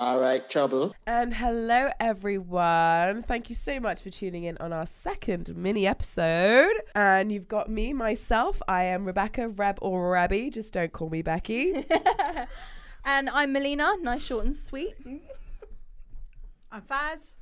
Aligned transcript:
All 0.00 0.18
right, 0.18 0.48
trouble. 0.48 0.94
And 1.06 1.34
hello, 1.34 1.90
everyone. 2.00 3.22
Thank 3.22 3.50
you 3.50 3.54
so 3.54 3.78
much 3.78 4.00
for 4.00 4.08
tuning 4.08 4.44
in 4.44 4.56
on 4.56 4.72
our 4.72 4.86
second 4.86 5.54
mini 5.54 5.86
episode. 5.86 6.72
And 6.94 7.30
you've 7.30 7.48
got 7.48 7.68
me, 7.68 7.92
myself. 7.92 8.62
I 8.66 8.84
am 8.84 9.04
Rebecca, 9.04 9.48
Reb 9.48 9.78
or 9.82 10.10
Rebby. 10.10 10.48
Just 10.48 10.72
don't 10.72 10.90
call 10.90 11.10
me 11.10 11.20
Becky. 11.20 11.84
And 13.04 13.28
I'm 13.30 13.52
Melina, 13.52 13.94
nice, 14.00 14.22
short, 14.22 14.44
and 14.44 14.56
sweet. 14.56 14.94
I'm 16.72 16.82
Faz. 16.82 17.36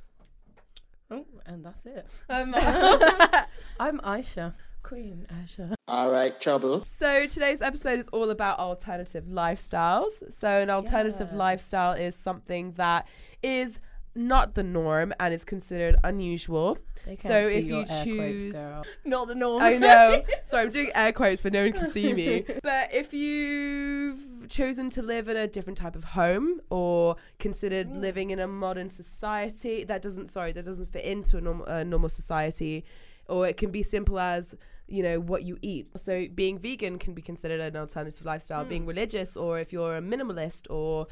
Oh, 1.11 1.25
and 1.45 1.65
that's 1.65 1.85
it. 1.85 2.05
Um, 2.29 2.53
I'm 3.79 3.99
Aisha, 4.01 4.53
Queen 4.83 5.27
Aisha. 5.29 5.73
All 5.87 6.11
right, 6.11 6.39
trouble. 6.39 6.83
so, 6.85 7.27
today's 7.27 7.61
episode 7.61 7.99
is 7.99 8.07
all 8.09 8.29
about 8.29 8.59
alternative 8.59 9.25
lifestyles. 9.25 10.11
So, 10.31 10.47
an 10.61 10.69
alternative 10.69 11.27
Yes. 11.31 11.37
lifestyle 11.37 11.93
is 11.93 12.15
something 12.15 12.73
that 12.77 13.07
is 13.43 13.79
not 14.15 14.55
the 14.55 14.63
norm 14.63 15.13
and 15.19 15.33
is 15.33 15.45
considered 15.45 15.95
unusual. 16.03 16.77
They 17.05 17.17
So 17.17 17.49
see 17.49 17.55
if 17.55 17.65
your 17.65 17.79
you 17.81 17.85
air 17.89 18.03
quotes, 18.03 18.43
choose- 18.43 18.53
girl. 18.53 18.83
Not 19.05 19.27
the 19.27 19.35
norm. 19.35 19.61
I 19.61 19.77
know. 19.77 20.23
Sorry, 20.43 20.63
I'm 20.63 20.69
doing 20.69 20.91
air 20.95 21.11
quotes, 21.13 21.41
but 21.41 21.53
no 21.53 21.63
one 21.63 21.73
can 21.73 21.91
see 21.91 22.13
me. 22.13 22.45
But 22.63 22.93
if 22.93 23.13
you've 23.13 24.47
chosen 24.49 24.89
to 24.91 25.01
live 25.01 25.29
in 25.29 25.37
a 25.37 25.47
different 25.47 25.77
type 25.77 25.95
of 25.95 26.03
home 26.03 26.59
or 26.69 27.15
considered 27.37 27.87
mm. 27.87 28.01
living 28.01 28.31
in 28.31 28.39
a 28.39 28.47
modern 28.47 28.89
society, 28.89 29.83
that 29.83 30.01
doesn't, 30.01 30.27
sorry, 30.27 30.51
that 30.53 30.65
doesn't 30.65 30.89
fit 30.89 31.05
into 31.05 31.37
a 31.37 31.41
normal, 31.41 31.65
a 31.67 31.85
normal 31.85 32.09
society, 32.09 32.83
or 33.27 33.47
it 33.47 33.57
can 33.57 33.71
be 33.71 33.83
simple 33.83 34.19
as, 34.19 34.55
you 34.87 35.03
know, 35.03 35.19
what 35.19 35.43
you 35.43 35.57
eat. 35.61 35.87
So 35.97 36.27
being 36.33 36.57
vegan 36.57 36.97
can 36.97 37.13
be 37.13 37.21
considered 37.21 37.61
an 37.61 37.75
alternative 37.75 38.25
lifestyle. 38.25 38.65
Being 38.65 38.85
mm. 38.85 38.89
religious, 38.89 39.37
or 39.37 39.59
if 39.59 39.71
you're 39.71 39.97
a 39.97 40.01
minimalist, 40.01 40.69
or 40.69 41.07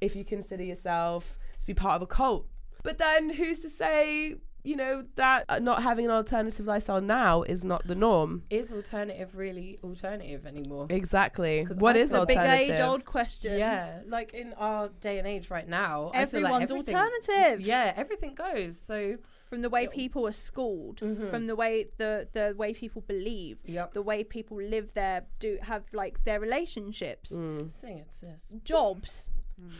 if 0.00 0.16
you 0.16 0.24
consider 0.24 0.64
yourself 0.64 1.38
to 1.60 1.66
be 1.66 1.74
part 1.74 1.96
of 1.96 2.02
a 2.02 2.06
cult. 2.06 2.46
But 2.82 2.98
then 2.98 3.30
who's 3.30 3.58
to 3.60 3.68
say, 3.68 4.36
you 4.62 4.76
know, 4.76 5.04
that 5.16 5.44
uh, 5.48 5.58
not 5.58 5.82
having 5.82 6.04
an 6.06 6.10
alternative 6.10 6.66
lifestyle 6.66 7.00
now 7.00 7.42
is 7.42 7.62
not 7.64 7.86
the 7.86 7.94
norm? 7.94 8.42
Is 8.50 8.72
alternative 8.72 9.36
really 9.36 9.78
alternative 9.82 10.46
anymore? 10.46 10.86
exactly 10.90 11.64
what 11.78 11.96
is 11.96 12.12
I 12.12 12.22
is 12.22 12.26
feel 12.26 12.26
big 12.26 12.38
age 12.38 12.80
old 12.80 13.04
question. 13.04 13.58
Yeah, 13.58 14.00
like 14.06 14.32
in 14.34 14.52
our 14.54 14.88
day 15.00 15.18
and 15.18 15.26
age 15.26 15.50
right 15.50 15.68
now, 15.68 16.10
I 16.14 16.24
feel 16.26 16.42
like 16.42 16.62
Everyone's 16.62 16.70
alternative. 16.70 17.60
Yeah, 17.60 17.92
everything 17.96 18.34
goes. 18.34 18.78
So, 18.80 19.16
From 19.50 19.62
the 19.62 19.68
way 19.68 19.82
Yeah. 19.82 19.88
people 20.02 20.28
are 20.28 20.32
schooled, 20.48 21.00
Mhm. 21.00 21.28
from 21.28 21.48
the 21.48 21.56
way 21.56 21.72
the 21.96 22.28
the 22.32 22.54
way 22.56 22.72
people 22.72 23.02
believe, 23.02 23.58
yep. 23.66 23.92
the 23.92 24.00
way 24.10 24.22
people 24.22 24.56
live 24.62 24.94
their 24.94 25.26
do 25.40 25.58
have 25.62 25.82
like 25.92 26.22
their 26.22 26.38
relationships, 26.38 27.32
Mm. 27.32 27.72
Sing 27.72 27.98
it, 27.98 28.12
sis. 28.14 28.54
jobs. 28.62 29.30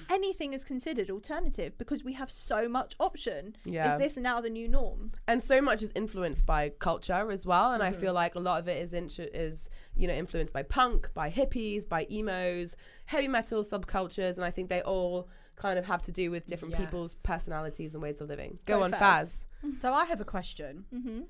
Anything 0.09 0.53
is 0.53 0.65
considered 0.65 1.11
alternative 1.11 1.77
because 1.79 2.05
we 2.05 2.13
have 2.15 2.31
so 2.31 2.69
much 2.69 2.95
option. 3.01 3.57
Yeah. 3.65 3.95
Is 3.97 3.99
this 4.03 4.17
now 4.17 4.41
the 4.41 4.51
new 4.51 4.69
norm? 4.69 5.13
and 5.29 5.43
so 5.43 5.61
much 5.61 5.83
is 5.83 5.93
influenced 5.95 6.45
by 6.47 6.69
culture 6.71 7.31
as 7.31 7.45
well 7.47 7.73
and 7.73 7.83
i 7.83 7.91
Mm-hmm. 7.91 8.01
feel 8.01 8.13
like 8.13 8.35
a 8.35 8.41
lot 8.41 8.59
of 8.61 8.69
it 8.69 8.81
is 8.83 8.93
int- 8.93 9.19
is 9.49 9.69
you 9.97 10.07
know 10.09 10.15
influenced 10.15 10.53
by 10.53 10.63
punk 10.63 11.11
by 11.15 11.31
hippies 11.31 11.89
by 11.89 12.07
emos 12.11 12.77
heavy 13.07 13.29
metal 13.29 13.63
subcultures 13.63 14.37
and 14.37 14.45
i 14.45 14.51
think 14.51 14.69
they 14.69 14.83
all 14.83 15.29
kind 15.57 15.79
of 15.79 15.85
have 15.87 16.03
to 16.03 16.13
do 16.13 16.31
with 16.31 16.47
different 16.47 16.75
people's 16.75 17.15
personalities 17.25 17.95
and 17.95 18.03
ways 18.03 18.21
of 18.21 18.29
living 18.29 18.59
go, 18.67 18.79
Go 18.79 18.85
on 18.85 18.93
Faz. 18.93 19.47
faz 19.65 19.81
So 19.81 19.93
I 19.93 20.05
have 20.07 20.21
a 20.21 20.25
question. 20.25 20.85
Mm-hmm. 20.95 21.21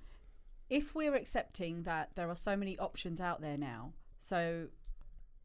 If 0.69 0.95
we're 0.95 1.15
accepting 1.17 1.83
that 1.83 2.11
there 2.15 2.29
are 2.31 2.37
so 2.37 2.57
many 2.57 2.79
options 2.79 3.21
out 3.21 3.41
there 3.41 3.59
now, 3.59 3.93
so 4.19 4.69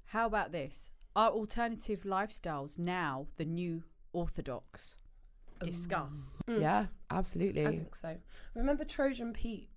how 0.06 0.28
about 0.28 0.52
this? 0.52 0.92
Are 1.16 1.30
alternative 1.30 2.02
lifestyles 2.04 2.78
now 2.78 3.28
the 3.38 3.46
new 3.46 3.84
orthodox? 4.14 4.96
Discuss. 5.64 6.42
Mm. 6.50 6.62
yeah 6.62 6.86
absolutely 7.10 7.66
I 7.66 7.70
think 7.70 7.96
so. 7.96 8.18
Remember 8.56 8.84
Trojan 8.84 9.34
Pete? 9.34 9.70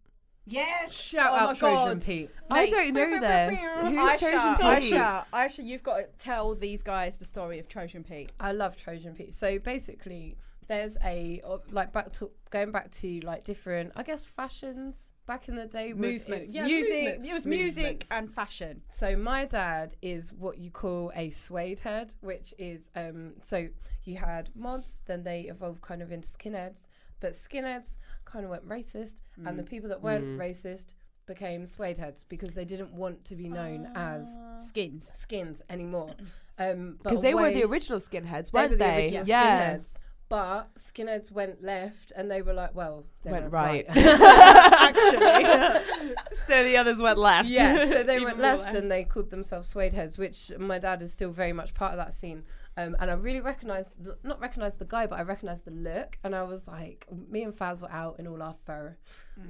Yes. 0.51 0.93
Shout 0.93 1.31
Oh 1.31 1.37
out 1.37 1.57
Trojan 1.57 1.99
God. 1.99 2.05
Pete. 2.05 2.31
i 2.51 2.69
don't 2.71 2.95
know 2.95 3.21
this 3.21 3.61
who's 3.61 3.99
Aisha, 3.99 4.31
Trojan 4.31 4.55
Pete? 4.57 4.95
Aisha, 4.95 5.25
Aisha, 5.33 5.65
you've 5.65 5.83
got 5.83 5.97
to 5.99 6.07
tell 6.19 6.55
these 6.55 6.83
guys 6.83 7.17
the 7.17 7.25
story 7.25 7.59
of 7.59 7.69
Trojan 7.69 8.03
Pete. 8.03 8.33
I 8.41 8.53
love 8.53 8.77
Trojan 8.77 9.15
Pete. 9.15 9.35
So 9.35 9.59
basically, 9.59 10.37
there's 10.69 10.97
a 11.05 11.41
uh, 11.45 11.59
like 11.71 11.93
back 11.93 12.13
to 12.15 12.31
going 12.51 12.71
back 12.71 12.91
to 12.93 13.21
like 13.21 13.45
different, 13.45 13.93
I 13.97 14.03
guess, 14.03 14.25
fashions 14.25 15.13
back 15.27 15.49
in 15.49 15.57
the 15.57 15.67
day. 15.67 15.93
was- 15.93 16.01
Movements, 16.13 16.55
yeah, 16.55 16.65
music, 16.65 16.93
movement- 17.05 17.27
it 17.27 17.33
was 17.33 17.47
music 17.47 17.83
movements. 17.85 18.11
and 18.13 18.33
fashion. 18.33 18.83
So 18.91 19.17
my 19.17 19.45
dad 19.47 19.95
is 20.03 20.33
what 20.33 20.59
you 20.59 20.71
call 20.71 21.11
a 21.15 21.31
suede 21.31 21.81
head, 21.81 22.15
which 22.21 22.55
is 22.59 22.91
um. 22.95 23.35
So 23.43 23.69
you 24.05 24.17
had 24.19 24.51
mods, 24.55 25.01
then 25.07 25.25
they 25.25 25.43
evolved 25.43 25.83
kind 25.83 26.03
of 26.03 26.13
into 26.13 26.29
skinheads, 26.29 26.89
but 27.21 27.33
skinheads 27.33 27.99
kind 28.25 28.45
of 28.45 28.51
went 28.51 28.69
racist, 28.69 29.23
and 29.45 29.59
the 29.59 29.63
people 29.63 29.89
that 29.89 30.03
weren't 30.03 30.25
Mm. 30.25 30.37
racist 30.39 30.95
became 31.27 31.67
suede 31.67 31.99
heads 31.99 32.25
because 32.25 32.55
they 32.55 32.65
didn't 32.65 32.93
want 32.93 33.23
to 33.27 33.37
be 33.37 33.49
known 33.51 33.91
as 33.95 34.39
Skins. 34.67 35.13
skins 35.19 35.61
anymore. 35.69 36.11
Um, 36.59 36.99
but 37.03 37.11
because 37.11 37.23
they 37.23 37.35
were 37.35 37.51
the 37.51 37.65
original 37.65 37.99
skinheads 38.01 38.51
weren't 38.53 38.71
were 38.71 38.77
the 38.77 38.85
they, 38.85 39.05
original 39.05 39.27
yeah 39.27 39.77
skinheads. 39.77 39.95
But 40.29 40.75
skinheads 40.75 41.33
went 41.33 41.63
left, 41.63 42.13
and 42.15 42.31
they 42.31 42.43
were 42.43 42.53
like, 42.53 42.75
"Well, 42.75 43.07
they 43.23 43.31
Went 43.31 43.45
went, 43.45 43.53
right. 43.55 43.87
Actually, 43.97 45.35
so 46.47 46.63
the 46.65 46.77
others 46.77 47.01
went 47.01 47.17
left 47.19 47.49
yeah, 47.49 47.87
so 47.87 48.03
they 48.03 48.21
went 48.25 48.37
more 48.37 48.57
left, 48.57 48.75
and 48.75 48.91
they 48.91 49.05
called 49.05 49.31
themselves 49.31 49.69
suede 49.69 49.95
heads, 49.95 50.19
which 50.19 50.53
my 50.59 50.79
dad 50.79 51.01
is 51.01 51.13
still 51.15 51.31
very 51.31 51.55
much 51.55 51.73
part 51.73 51.93
of 51.93 51.97
that 51.97 52.13
scene. 52.13 52.45
Um, 52.79 52.97
and 53.01 53.11
I 53.11 53.15
really 53.15 53.41
recognised, 53.41 53.91
the, 54.03 54.17
not 54.23 54.41
recognised 54.41 54.79
the 54.79 54.85
guy, 54.85 55.07
but 55.07 55.19
I 55.19 55.23
recognised 55.23 55.65
the 55.65 55.73
look. 55.73 56.17
And 56.23 56.35
I 56.35 56.45
was 56.45 56.69
like, 56.69 57.07
me 57.29 57.43
and 57.43 57.53
Faz 57.53 57.83
were 57.83 57.91
out 57.91 58.19
in 58.21 58.27
all 58.29 58.41
our 58.41 58.55
faux, 58.67 58.95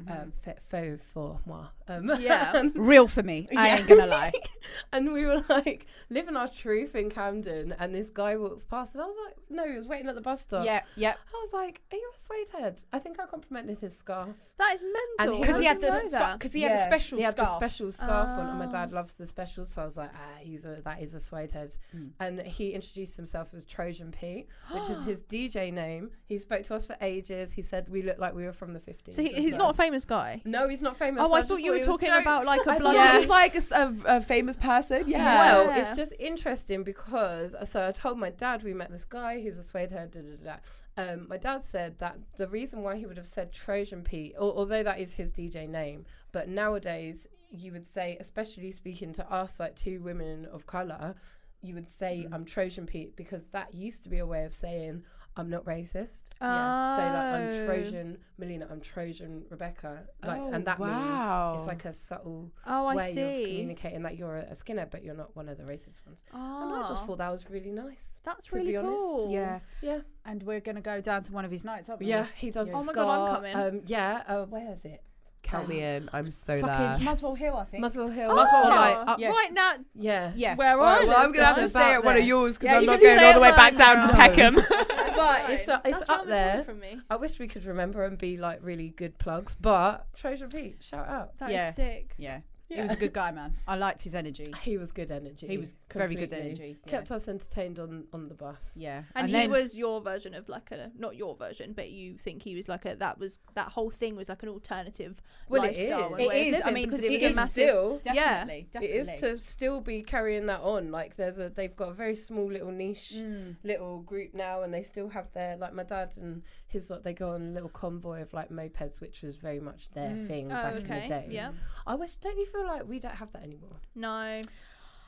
um, 0.09 0.33
fa- 0.43 0.57
faux 0.71 1.03
for 1.13 1.39
moi. 1.47 1.67
Um, 1.89 2.11
Yeah. 2.21 2.63
Real 2.75 3.07
for 3.07 3.23
me. 3.23 3.47
I 3.57 3.77
ain't 3.77 3.87
gonna 3.87 4.07
lie. 4.07 4.33
and 4.93 5.13
we 5.13 5.27
were 5.27 5.45
like 5.49 5.87
living 6.11 6.37
our 6.37 6.49
truth 6.49 6.95
in 6.95 7.11
Camden, 7.11 7.75
and 7.79 7.95
this 7.95 8.11
guy 8.11 8.37
walks 8.37 8.65
past, 8.65 8.95
and 8.95 9.03
I 9.05 9.07
was 9.07 9.17
like, 9.27 9.37
no, 9.51 9.67
he 9.69 9.77
was 9.77 9.87
waiting 9.87 10.09
at 10.09 10.15
the 10.15 10.21
bus 10.21 10.43
stop. 10.43 10.65
Yeah, 10.65 10.83
yeah. 10.97 11.15
I 11.35 11.39
was 11.43 11.53
like, 11.55 11.81
"Are 11.93 11.97
you 11.97 12.11
a 12.15 12.21
suede 12.21 12.49
head?" 12.63 12.83
I 12.93 12.99
think 12.99 13.19
I 13.19 13.25
complimented 13.27 13.79
his 13.81 13.97
scarf. 13.97 14.29
that 14.59 14.75
is 14.75 14.83
mental. 15.19 15.41
Because 15.41 15.55
How 15.55 15.61
he 15.61 15.67
had 15.67 15.81
did 15.81 15.83
the 15.85 15.87
you 15.97 16.03
know 16.03 16.09
scar- 16.09 16.21
that? 16.21 16.41
'cause 16.41 16.53
he 16.53 16.63
had 16.63 16.73
the 16.73 16.85
special 16.85 17.19
he 17.19 17.25
had 17.25 17.33
scarf. 17.33 17.49
the 17.49 17.57
special 17.57 17.93
scarf 17.93 18.29
on, 18.31 18.47
and 18.51 18.59
my 18.59 18.67
Ah. 18.67 18.71
dad 18.71 18.93
loves 18.93 19.15
the 19.15 19.25
specials, 19.27 19.71
so 19.71 19.83
I 19.83 19.85
was 19.87 19.97
like, 19.97 20.11
"Ah, 20.15 20.39
he's 20.41 20.65
a 20.67 20.75
that 20.85 21.01
is 21.03 21.15
a 21.15 21.21
suede 21.21 21.53
head." 21.53 21.77
Mm. 21.97 22.11
And 22.21 22.41
he 22.43 22.73
introduced 22.73 23.18
himself 23.19 23.53
as 23.55 23.67
Trojan 23.67 24.11
Pete, 24.11 24.49
which 24.73 24.89
is 24.89 25.05
his 25.11 25.21
DJ 25.21 25.71
name. 25.71 26.11
He 26.25 26.39
spoke 26.39 26.63
to 26.65 26.75
us 26.75 26.87
for 26.87 26.97
ages. 27.03 27.53
He 27.53 27.61
said 27.61 27.91
we 27.91 28.01
looked 28.01 28.19
like 28.19 28.35
we 28.35 28.45
were 28.45 28.53
from 28.55 28.73
the 28.73 28.81
fifties. 28.81 29.15
so 29.17 29.21
he, 29.23 29.29
he's 29.35 29.55
not 29.57 29.75
a 29.75 29.77
famous 29.77 30.07
guy. 30.07 30.41
No, 30.47 30.67
he's 30.69 30.81
not 30.81 30.97
famous. 30.97 31.23
Oh, 31.23 31.35
I 31.35 31.41
just 31.41 31.51
thought 31.51 31.61
you 31.61 31.73
were 31.73 31.81
talking 31.83 32.09
about, 32.11 32.47
like, 32.47 32.61
a 32.67 32.79
yeah 32.95 33.25
like 33.29 33.55
a, 33.55 33.95
a- 34.07 34.21
famous 34.23 34.57
person 34.57 35.05
yeah 35.07 35.35
Well, 35.39 35.65
Yeah. 35.67 35.79
it's 35.81 35.95
just 35.95 36.15
interesting 36.19 36.83
because 36.85 37.55
so 37.65 37.87
I 37.87 37.93
told 37.93 38.19
my 38.19 38.31
dad 38.31 38.63
we 38.63 38.73
met 38.73 38.91
this 38.91 39.05
guy. 39.05 39.39
He's 39.41 39.59
a 39.59 39.63
suede 39.63 39.91
head. 39.91 40.13
Da, 40.13 40.21
da, 40.23 40.37
da. 40.45 40.57
Um, 40.97 41.27
my 41.29 41.37
dad 41.37 41.63
said 41.65 41.99
that 42.01 42.19
the 42.39 42.49
reason 42.49 42.83
why 42.83 42.97
he 42.97 43.07
would 43.07 43.17
have 43.19 43.27
said 43.27 43.53
Trojan 43.53 44.03
Pete, 44.03 44.35
al- 44.37 44.51
although 44.57 44.83
that 44.83 44.99
is 44.99 45.13
his 45.13 45.31
DJ 45.31 45.69
name, 45.69 46.05
but 46.33 46.49
nowadays 46.49 47.27
you 47.51 47.73
would 47.73 47.87
say, 47.87 48.17
especially 48.21 48.71
speaking 48.73 49.13
to 49.15 49.33
us, 49.33 49.59
like 49.61 49.75
two 49.77 50.01
women 50.03 50.45
of 50.53 50.67
color, 50.67 51.15
you 51.61 51.75
would 51.75 51.91
say 51.91 52.27
I'm 52.33 52.45
Trojan 52.45 52.87
Pete 52.87 53.17
because 53.17 53.45
that 53.53 53.75
used 53.75 54.03
to 54.05 54.09
be 54.09 54.19
a 54.19 54.27
way 54.27 54.45
of 54.45 54.55
saying 54.55 55.03
I'm 55.37 55.51
not 55.51 55.65
racist. 55.67 56.23
Yeah. 56.41 56.97
So 56.97 57.03
like 57.03 57.15
I'm 57.15 57.49
Oh. 57.49 57.67
Trojan 57.67 58.19
Melina, 58.39 58.67
I'm 58.71 58.81
Trojan 58.81 59.45
Rebecca. 59.51 60.03
Like 60.25 60.41
Oh, 60.41 60.51
and 60.53 60.65
that 60.67 60.79
wow. 60.81 61.51
means 61.51 61.61
it's 61.61 61.69
like 61.69 61.85
a 61.85 61.93
subtle 61.93 62.51
Oh, 62.67 62.87
I 62.87 62.95
way 62.97 63.09
of 63.11 63.15
communicating 63.15 64.03
that 64.03 64.17
you're 64.19 64.37
a, 64.37 64.47
a 64.51 64.55
skinhead, 64.55 64.91
but 64.91 65.05
you're 65.05 65.15
not 65.15 65.35
one 65.37 65.49
of 65.49 65.57
the 65.57 65.63
racist 65.65 66.05
ones. 66.07 66.25
Oh. 66.33 66.63
And 66.63 66.73
Oh, 66.73 66.83
I 66.85 66.89
just 66.89 67.05
thought 67.07 67.19
that 67.19 67.31
was 67.31 67.49
really 67.49 67.71
nice. 67.71 68.05
that's 68.25 68.53
really 68.53 68.73
cool. 68.73 69.31
Yeah. 69.33 69.61
Yeah, 69.81 70.01
And 70.25 70.43
we're 70.43 70.61
gonna 70.61 70.81
go 70.81 71.01
down 71.01 71.23
to 71.25 71.33
one 71.33 71.45
of 71.45 71.51
his 71.53 71.65
nights, 71.65 71.89
aren't 71.89 72.01
we? 72.01 72.07
yeah, 72.07 72.27
he 72.37 72.51
does. 72.51 72.73
Oh 72.75 72.83
my 72.85 72.93
God, 72.93 73.09
I'm 73.09 73.35
coming. 73.37 73.57
Um, 73.57 73.83
yeah, 73.87 74.23
uh, 74.27 74.45
where 74.47 74.73
is 74.73 74.85
it? 74.85 75.03
Count 75.49 75.69
me 75.69 75.83
in 75.83 76.09
i'm 76.13 76.31
so 76.31 76.61
Fucking 76.61 76.77
there 76.77 76.99
Muswell 77.05 77.35
Hill, 77.35 77.57
I 77.57 77.65
think. 77.65 77.81
Muswell 77.81 78.09
Hill. 78.09 78.29
Oh, 78.31 78.35
Or 78.35 78.69
like, 78.71 79.09
up- 79.09 79.19
yeah. 79.19 79.29
right 79.29 79.53
now. 79.53 79.73
yeah, 79.95 80.33
yeah. 80.37 80.55
Where 80.55 80.79
are 80.79 80.81
Alright, 80.81 81.09
well, 81.09 81.19
I'm 81.19 81.33
gonna 81.33 81.47
have 81.47 81.57
to 81.57 81.63
It's 81.63 81.71
stay 81.73 81.81
about 81.81 81.95
at 81.95 82.05
one 82.05 82.17
of 82.17 82.25
yours 82.25 82.55
because 82.59 82.67
Yeah, 82.67 82.77
I'm 82.77 82.81
you 82.83 82.87
not 82.89 83.01
can 83.01 83.03
going 83.09 83.19
stay 83.19 83.25
all 83.25 83.31
at 83.31 83.35
the 83.35 83.41
way 83.41 83.51
back 83.51 83.73
mine. 83.73 83.79
down 83.79 84.09
to 84.09 84.13
No. 84.15 84.19
Peckham. 84.21 84.55
but 85.17 85.51
it's, 85.51 85.69
uh, 85.69 85.81
it's 85.85 85.99
That's 85.99 86.09
round 86.09 86.21
up 86.21 86.27
the 86.27 86.33
corner 86.33 86.53
there. 86.55 86.65
from 86.65 86.81
me. 86.81 87.01
I 87.11 87.17
wish 87.17 87.39
we 87.39 87.49
could 87.49 87.65
remember 87.65 88.05
and 88.05 88.17
be 88.19 88.37
like 88.37 88.61
really 88.63 88.91
good 88.91 89.19
plugs, 89.19 89.57
but 89.61 90.07
Trojan 90.17 90.49
Pete, 90.51 90.77
shout 90.81 91.09
out. 91.09 91.37
That 91.39 91.51
is 91.51 91.55
Yeah. 91.55 91.71
sick. 91.73 92.15
Yeah. 92.19 92.41
He 92.71 92.81
was 92.83 92.91
a 92.91 92.97
good 92.97 93.13
guy, 93.15 93.31
man. 93.31 93.55
I 93.67 93.77
liked 93.77 94.03
his 94.05 94.15
energy. 94.15 94.53
He 94.63 94.77
was 94.77 94.93
good 94.93 95.11
energy. 95.11 95.47
He 95.47 95.57
was 95.57 95.75
very 95.93 96.15
good 96.15 96.29
completely. 96.29 96.49
energy. 96.51 96.79
Yeah. 96.85 96.91
Kept 96.91 97.11
us 97.11 97.27
entertained 97.27 97.79
on 97.79 98.05
on 98.13 98.29
the 98.29 98.35
bus. 98.35 98.77
yeah. 98.79 99.05
And, 99.15 99.29
he 99.29 99.33
then- 99.33 99.51
was 99.51 99.77
your 99.77 100.01
version 100.03 100.35
of 100.35 100.49
like 100.49 100.71
a 100.71 100.91
not 100.99 101.17
your 101.17 101.35
version, 101.35 101.73
but 101.73 101.89
you 101.91 102.19
think 102.19 102.43
he 102.43 102.55
was 102.55 102.69
like 102.69 102.85
a 102.85 102.95
that 102.97 103.19
was 103.19 103.39
that 103.55 103.69
whole 103.71 103.91
thing 103.91 104.17
was 104.17 104.29
like 104.29 104.43
an 104.43 104.51
alternative 104.51 105.21
Well, 105.49 105.63
it 105.65 105.69
lifestyle. 105.77 106.13
and 106.15 106.21
is. 106.21 106.27
It 106.27 106.29
way 106.29 106.49
of 106.51 106.55
is. 106.57 106.61
I 106.63 106.67
living 106.67 106.75
mean, 106.75 106.91
because 106.91 107.05
it 107.05 107.11
it 107.11 107.15
was 107.15 107.23
is 107.23 107.33
a 107.37 107.41
massive. 107.41 107.53
still. 107.53 108.01
Yeah. 108.05 108.15
Definitely, 108.15 108.59
It 108.61 108.73
definitely. 108.73 108.99
is 109.15 109.21
to 109.21 109.39
still 109.39 109.81
be 109.81 110.03
carrying 110.03 110.47
that 110.47 110.61
on. 110.61 110.91
Like 110.91 111.17
there's 111.17 111.39
a 111.39 111.49
they've 111.49 111.75
got 111.75 111.89
a 111.89 111.95
very 111.95 112.15
small 112.15 112.47
little 112.53 112.71
niche 112.71 113.15
Mm. 113.17 113.57
little 113.65 114.01
group 114.03 114.35
now 114.35 114.63
and 114.63 114.75
they 114.75 114.83
still 114.83 115.09
have 115.09 115.33
their 115.33 115.57
like 115.57 115.73
my 115.73 115.85
dad 115.85 116.13
and 116.19 116.43
his 116.69 116.91
lot 116.91 117.03
they 117.03 117.13
go 117.15 117.31
on 117.31 117.43
a 117.43 117.51
little 117.53 117.69
convoy 117.71 118.21
of 118.23 118.33
like 118.33 118.51
mopeds 118.51 119.01
which 119.01 119.23
was 119.23 119.37
very 119.37 119.59
much 119.61 119.91
their 119.91 120.11
Mm. 120.11 120.27
thing 120.29 120.47
Oh, 120.53 120.55
back 120.55 120.77
in 120.77 120.85
okay. 120.85 121.01
the 121.03 121.07
day. 121.09 121.27
Yeah. 121.31 121.53
I 121.87 121.95
wish 121.97 122.15
don't 122.17 122.37
you 122.39 122.47
feel 122.47 122.67
like 122.67 122.87
we 122.89 122.99
don't 123.01 123.15
have 123.17 123.33
that 123.33 123.43
anymore? 123.43 123.77
No. 123.95 124.43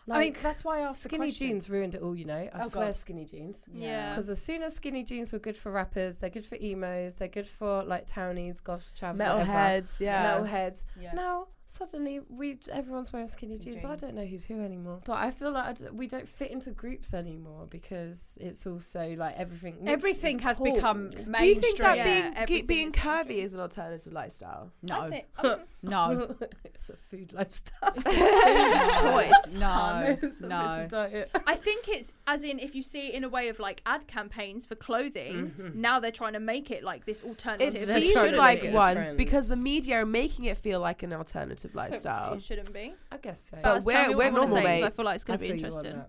Like, 0.07 0.17
I 0.17 0.21
mean, 0.23 0.37
that's 0.43 0.65
why 0.65 0.81
the 0.81 0.93
skinny 0.95 1.31
jeans 1.31 1.69
ruined 1.69 1.95
it 1.95 2.01
all, 2.03 2.17
you 2.17 2.25
know. 2.25 2.35
I 2.35 2.51
Oh, 2.63 2.67
swear 2.69 2.87
God. 2.87 2.97
skinny 2.97 3.27
jeans. 3.27 3.65
Yeah. 3.73 4.09
Because 4.11 4.31
as 4.31 4.43
soon 4.43 4.63
as 4.63 4.75
skinny 4.75 5.05
jeans 5.05 5.33
were 5.33 5.39
good 5.39 5.57
for 5.57 5.71
rappers, 5.71 6.17
they're 6.17 6.31
good 6.31 6.47
for 6.47 6.57
emos, 6.61 7.15
they're 7.17 7.29
good 7.29 7.47
for 7.47 7.85
like 7.85 8.07
townies, 8.07 8.61
goths, 8.61 8.95
chavs. 8.99 9.19
Metalheads, 9.19 10.01
yeah. 10.01 10.39
Metalheads. 10.39 10.85
Yeah. 10.99 11.13
Now 11.13 11.49
suddenly 11.71 12.21
we 12.29 12.59
everyone's 12.73 13.13
wearing 13.13 13.29
skinny 13.29 13.57
Skinny 13.59 13.75
jeans. 13.77 13.85
I 13.85 13.97
don't 13.97 14.15
know 14.15 14.25
who's 14.27 14.45
who 14.45 14.61
anymore. 14.63 15.01
But 15.05 15.15
I 15.19 15.31
feel 15.31 15.53
like 15.53 15.65
I 15.67 15.73
d- 15.73 15.85
we 15.93 16.07
don't 16.09 16.29
fit 16.29 16.51
into 16.51 16.71
groups 16.71 17.15
anymore 17.15 17.67
because 17.71 18.37
it's 18.41 18.67
also 18.67 19.15
like 19.17 19.37
everything. 19.37 19.77
Everything 19.87 20.39
has 20.41 20.59
cool. 20.59 20.75
become 20.75 21.05
mainstream. 21.11 21.33
Do 21.35 21.45
you 21.47 21.55
think 21.57 21.79
that 21.79 21.97
Yeah, 21.99 22.05
being 22.05 22.37
everything 22.37 22.65
ge- 22.65 22.67
being 22.67 22.89
is 22.89 22.95
curvy 22.95 23.39
is 23.39 23.55
an 23.55 23.61
alternative 23.61 24.13
lifestyle? 24.13 24.73
no, 24.83 25.01
I 25.01 25.11
think, 25.11 25.25
um, 25.39 25.61
no, 25.83 26.37
it's 26.65 26.91
a 26.91 26.97
food 26.97 27.33
lifestyle. 27.33 27.93
choice. 27.95 29.53
no, 29.55 29.67
hun. 29.67 30.19
It's 30.23 30.41
a- 30.41 30.47
no. 30.47 30.87
diet. 30.91 31.31
I 31.47 31.55
think 31.57 31.89
it's 31.89 32.13
as 32.27 32.45
in 32.45 32.59
if 32.59 32.75
you 32.75 32.83
see 32.83 33.09
it 33.09 33.15
in 33.15 33.25
a 33.25 33.29
way 33.29 33.49
of 33.49 33.59
like 33.61 33.83
ad 33.87 34.07
campaigns 34.07 34.67
for 34.67 34.75
clothing. 34.75 35.53
Mhm. 35.59 35.75
Now 35.77 36.01
they're 36.01 36.11
trying 36.11 36.33
to 36.35 36.41
make 36.41 36.71
it 36.71 36.83
like 36.83 37.05
this 37.07 37.23
alternative. 37.23 37.87
They're 37.87 38.01
seems 38.01 38.33
like 38.33 38.63
make 38.63 38.71
it 38.71 38.75
a 38.75 38.77
one 38.77 39.17
because 39.17 39.49
the 39.49 39.57
media 39.57 39.97
are 40.01 40.07
making 40.07 40.47
it 40.47 40.59
feel 40.59 40.81
like 40.81 41.03
an 41.03 41.13
alternative 41.13 41.60
lifestyle. 41.75 42.35
It 42.35 42.43
shouldn't 42.43 42.73
be. 42.73 42.95
I 43.13 43.17
guess 43.19 43.41
so. 43.51 43.59
But 43.63 43.75
First, 43.75 43.87
we're- 43.87 43.99
tell 44.01 44.09
me 44.11 44.15
what 44.17 44.25
we're 44.27 44.31
normal, 44.31 44.49
say, 44.57 44.63
'cause 44.63 44.65
mate. 44.65 44.85
I 44.85 44.91
feel 44.91 45.05
like 45.05 45.15
it's 45.17 45.25
going 45.25 45.39
to 45.39 45.43
be 45.43 45.47
feel 45.49 45.57
you 45.57 45.65
on 45.77 45.85
interesting. 45.87 46.05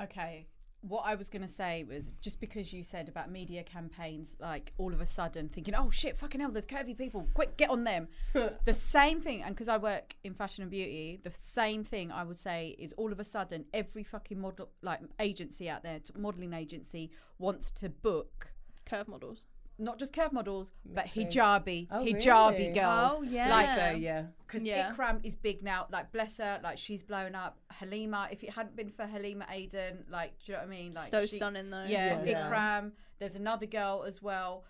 Okay. 0.00 0.46
What 0.82 1.02
I 1.06 1.16
was 1.16 1.28
going 1.28 1.42
to 1.42 1.48
say 1.48 1.82
was 1.82 2.08
just 2.20 2.38
because 2.38 2.72
you 2.72 2.84
said 2.84 3.08
about 3.08 3.32
media 3.32 3.64
campaigns, 3.64 4.36
like 4.38 4.72
all 4.78 4.92
of 4.94 5.00
a 5.00 5.06
sudden 5.06 5.48
thinking, 5.48 5.74
oh 5.74 5.90
shit, 5.90 6.16
fucking 6.16 6.40
hell, 6.40 6.52
there's 6.52 6.66
curvy 6.66 6.96
people, 6.96 7.28
quick, 7.34 7.56
get 7.56 7.68
on 7.68 7.82
them. 7.82 8.06
the 8.32 8.72
same 8.72 9.20
thing, 9.20 9.42
and 9.42 9.56
because 9.56 9.68
I 9.68 9.76
work 9.76 10.14
in 10.22 10.34
fashion 10.34 10.62
and 10.62 10.70
beauty, 10.70 11.18
the 11.24 11.32
same 11.32 11.82
thing 11.82 12.12
I 12.12 12.22
would 12.22 12.36
say 12.38 12.76
is 12.78 12.92
all 12.92 13.10
of 13.10 13.18
a 13.18 13.24
sudden 13.24 13.64
every 13.74 14.04
fucking 14.04 14.38
model, 14.40 14.68
like 14.82 15.00
agency 15.18 15.68
out 15.68 15.82
there, 15.82 15.98
t- 15.98 16.12
modeling 16.16 16.52
agency, 16.52 17.10
wants 17.40 17.72
to 17.72 17.88
book 17.88 18.52
Curve 18.86 19.08
models. 19.08 19.46
Not 19.80 19.98
just 19.98 20.12
curve 20.12 20.32
models, 20.32 20.72
but 20.84 21.04
Mixed 21.04 21.16
race. 21.16 21.26
hijabi, 21.36 21.86
Oh, 21.90 22.02
hijabi 22.04 22.58
really? 22.58 22.72
girls. 22.72 23.12
Oh, 23.16 23.22
yeah. 23.22 23.48
Like, 23.48 23.78
So 23.78 23.90
yeah. 23.98 24.24
because 24.46 24.64
Yeah. 24.64 24.92
Ikram 24.92 25.24
is 25.24 25.36
big 25.36 25.62
now. 25.62 25.86
Like, 25.90 26.10
bless 26.10 26.38
her, 26.38 26.58
like 26.64 26.78
she's 26.78 27.02
blown 27.04 27.34
up. 27.36 27.58
Halima, 27.70 28.28
if 28.32 28.42
it 28.42 28.50
hadn't 28.50 28.74
been 28.74 28.90
for 28.90 29.06
Halima 29.06 29.46
Aden, 29.50 30.04
like, 30.10 30.32
do 30.44 30.52
you 30.52 30.58
know 30.58 30.64
what 30.64 30.66
I 30.68 30.70
mean? 30.70 30.92
Like, 30.94 31.10
so 31.10 31.24
she- 31.26 31.36
stunning 31.36 31.70
though. 31.70 31.84
Yeah, 31.84 32.22
Yeah. 32.24 32.50
Ikram. 32.50 32.92
There's 33.20 33.36
another 33.36 33.66
girl 33.66 34.04
as 34.06 34.20
well, 34.22 34.64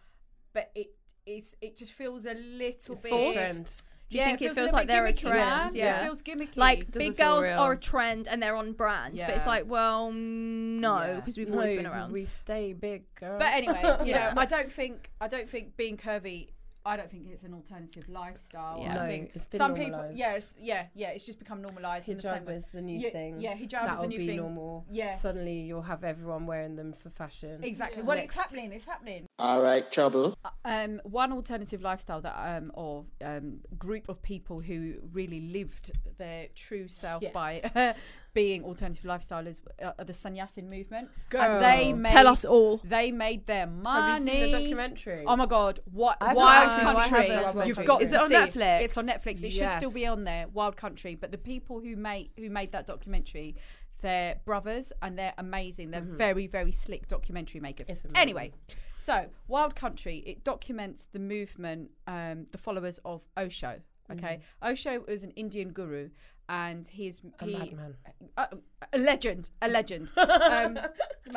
but 0.53 0.71
it 0.75 0.89
it's 1.27 1.55
it 1.61 1.77
just 1.77 1.93
feels 1.93 2.25
a 2.27 2.33
little 2.35 2.95
It's 2.95 3.03
bit. 3.03 3.13
a 3.13 3.33
trend. 3.35 3.71
Do 4.11 4.17
you 4.17 4.23
yeah, 4.23 4.29
think 4.29 4.43
it 4.43 4.51
a 4.53 4.55
feels 4.55 4.73
like 4.73 4.87
they're 4.89 5.05
a 5.05 5.13
gimmicky, 5.13 5.25
man. 5.25 5.59
trend? 5.61 5.75
Yeah. 5.75 6.01
it 6.01 6.05
feels 6.05 6.23
gimmicky. 6.23 6.57
Like 6.57 6.91
Doesn't 6.91 7.11
big 7.11 7.17
girls 7.19 7.43
real. 7.43 7.59
are 7.59 7.73
a 7.73 7.77
trend 7.77 8.27
and 8.27 8.43
they're 8.43 8.57
on 8.57 8.73
brand, 8.73 9.19
but 9.19 9.31
it's 9.31 9.47
like, 9.47 9.65
well, 9.69 10.11
no, 10.13 11.01
Yeah. 11.01 11.15
because 11.17 11.37
we've 11.37 11.51
always 11.53 11.77
been 11.77 11.87
around. 11.87 12.13
We 12.13 12.25
stay 12.25 12.73
big, 12.73 13.03
girl. 13.17 13.39
But 13.39 13.53
anyway, 13.53 13.83
you 14.05 14.11
Yeah. 14.13 14.33
know, 14.35 14.41
I 14.41 14.47
don't 14.47 14.73
think 14.73 15.11
I 15.21 15.29
don't 15.29 15.49
think 15.49 15.77
being 15.77 15.97
curvy. 15.99 16.49
I 16.87 16.97
don't 16.97 17.11
think 17.11 17.27
it's 17.31 17.43
an 17.45 17.53
alternative 17.55 18.09
lifestyle. 18.09 18.79
Yeah. 18.81 18.93
I 18.93 18.95
No, 18.95 19.07
think 19.07 19.31
it's 19.35 19.45
been 19.47 19.59
some 19.59 19.75
people, 19.75 20.11
yes, 20.15 20.55
yeah, 20.61 20.87
yeah, 20.95 21.11
it's 21.11 21.27
just 21.27 21.39
become 21.39 21.61
normalised. 21.61 22.09
in 22.09 22.17
the 22.17 22.23
same 22.23 22.33
hijab 22.43 22.47
way. 22.47 22.55
is 22.55 22.67
the 22.67 22.81
new 22.81 22.99
yeah, 22.99 23.11
thing. 23.11 23.41
Yeah, 23.41 23.55
hijab 23.55 23.65
is 23.65 23.71
That'll 23.71 24.03
the 24.03 24.09
new 24.09 24.19
be 24.19 24.27
thing. 24.29 24.37
normal. 24.37 24.87
Yeah. 24.91 25.15
Suddenly 25.15 25.61
you'll 25.61 25.83
have 25.83 26.05
everyone 26.05 26.47
wearing 26.47 26.77
them 26.77 26.93
for 26.95 27.11
fashion. 27.11 27.63
Exactly. 27.63 27.99
Yeah. 28.03 28.07
Well, 28.07 28.17
Next. 28.17 28.35
it's 28.37 28.43
happening. 28.43 28.73
It's 28.73 28.87
happening. 28.87 29.27
All 29.39 29.61
right, 29.63 29.91
trouble. 29.93 30.37
Um, 30.65 31.01
one 31.05 31.33
alternative 31.33 31.83
lifestyle 31.83 32.21
that 32.23 32.37
um, 32.57 32.71
or 32.75 33.05
um, 33.23 33.61
group 33.79 34.09
of 34.09 34.23
people 34.23 34.61
who 34.61 34.95
really 35.13 35.41
lived 35.41 35.91
their 36.17 36.47
true 36.55 36.89
self 36.89 37.23
Yes. 37.23 37.33
by 37.35 37.95
being 38.39 38.63
alternative 38.63 39.05
lifestyle 39.05 39.49
is 39.49 39.61
uh, 39.83 40.05
the 40.05 40.13
sannyasin 40.13 40.71
movement. 40.71 41.09
Girl. 41.29 41.43
And 41.43 41.65
they 41.65 41.93
made, 41.93 42.13
Tell 42.13 42.29
us 42.29 42.45
all. 42.45 42.81
They 42.85 43.11
made 43.11 43.49
their 43.49 43.67
money. 43.67 44.13
Have 44.13 44.21
you 44.21 44.33
seen 44.33 44.53
the 44.53 44.59
documentary? 44.61 45.25
Oh 45.27 45.35
my 45.35 45.47
god! 45.47 45.81
What 45.91 46.19
I've 46.21 46.37
Wild 46.37 46.69
not 46.69 47.09
Country? 47.09 47.31
watched. 47.37 47.67
You've 47.67 47.85
got 47.85 48.01
Is 48.01 48.13
to 48.13 48.17
it 48.17 48.21
on 48.21 48.29
see 48.29 48.35
Netflix? 48.37 48.81
It's 48.83 48.97
on 48.97 49.09
Netflix. 49.09 49.43
It 49.43 49.51
should 49.51 49.73
still 49.73 49.93
be 49.93 50.07
on 50.07 50.23
there. 50.23 50.47
Wild 50.53 50.77
Country. 50.77 51.17
But 51.17 51.33
the 51.33 51.39
people 51.39 51.81
who 51.81 51.97
made 51.97 52.31
who 52.39 52.49
made 52.49 52.71
that 52.71 52.87
documentary, 52.87 53.57
they're 54.03 54.37
brothers 54.45 54.93
and 55.03 55.19
they're 55.19 55.35
amazing. 55.37 55.91
They're 55.91 56.01
very 56.01 56.47
very 56.47 56.71
slick 56.71 57.09
documentary 57.09 57.61
makers. 57.61 57.89
It's. 57.89 58.07
Anyway, 58.15 58.53
so 59.01 59.27
Wild 59.49 59.75
Country 59.75 60.19
it 60.25 60.45
documents 60.45 61.07
the 61.11 61.19
movement, 61.19 61.91
um, 62.07 62.47
the 62.53 62.59
followers 62.59 63.01
of 63.05 63.23
Osho. 63.37 63.81
Okay, 64.11 64.41
Osho 64.63 65.05
was 65.07 65.23
an 65.23 65.33
Indian 65.33 65.71
guru, 65.71 66.09
and 66.49 66.87
he's 66.89 67.21
a 67.41 67.45
he, 67.45 67.59
madman. 67.59 67.97
uh, 68.37 68.47
a 68.93 68.99
legend, 68.99 69.51
a 69.61 69.69
legend. 69.69 70.11
um, 70.17 70.79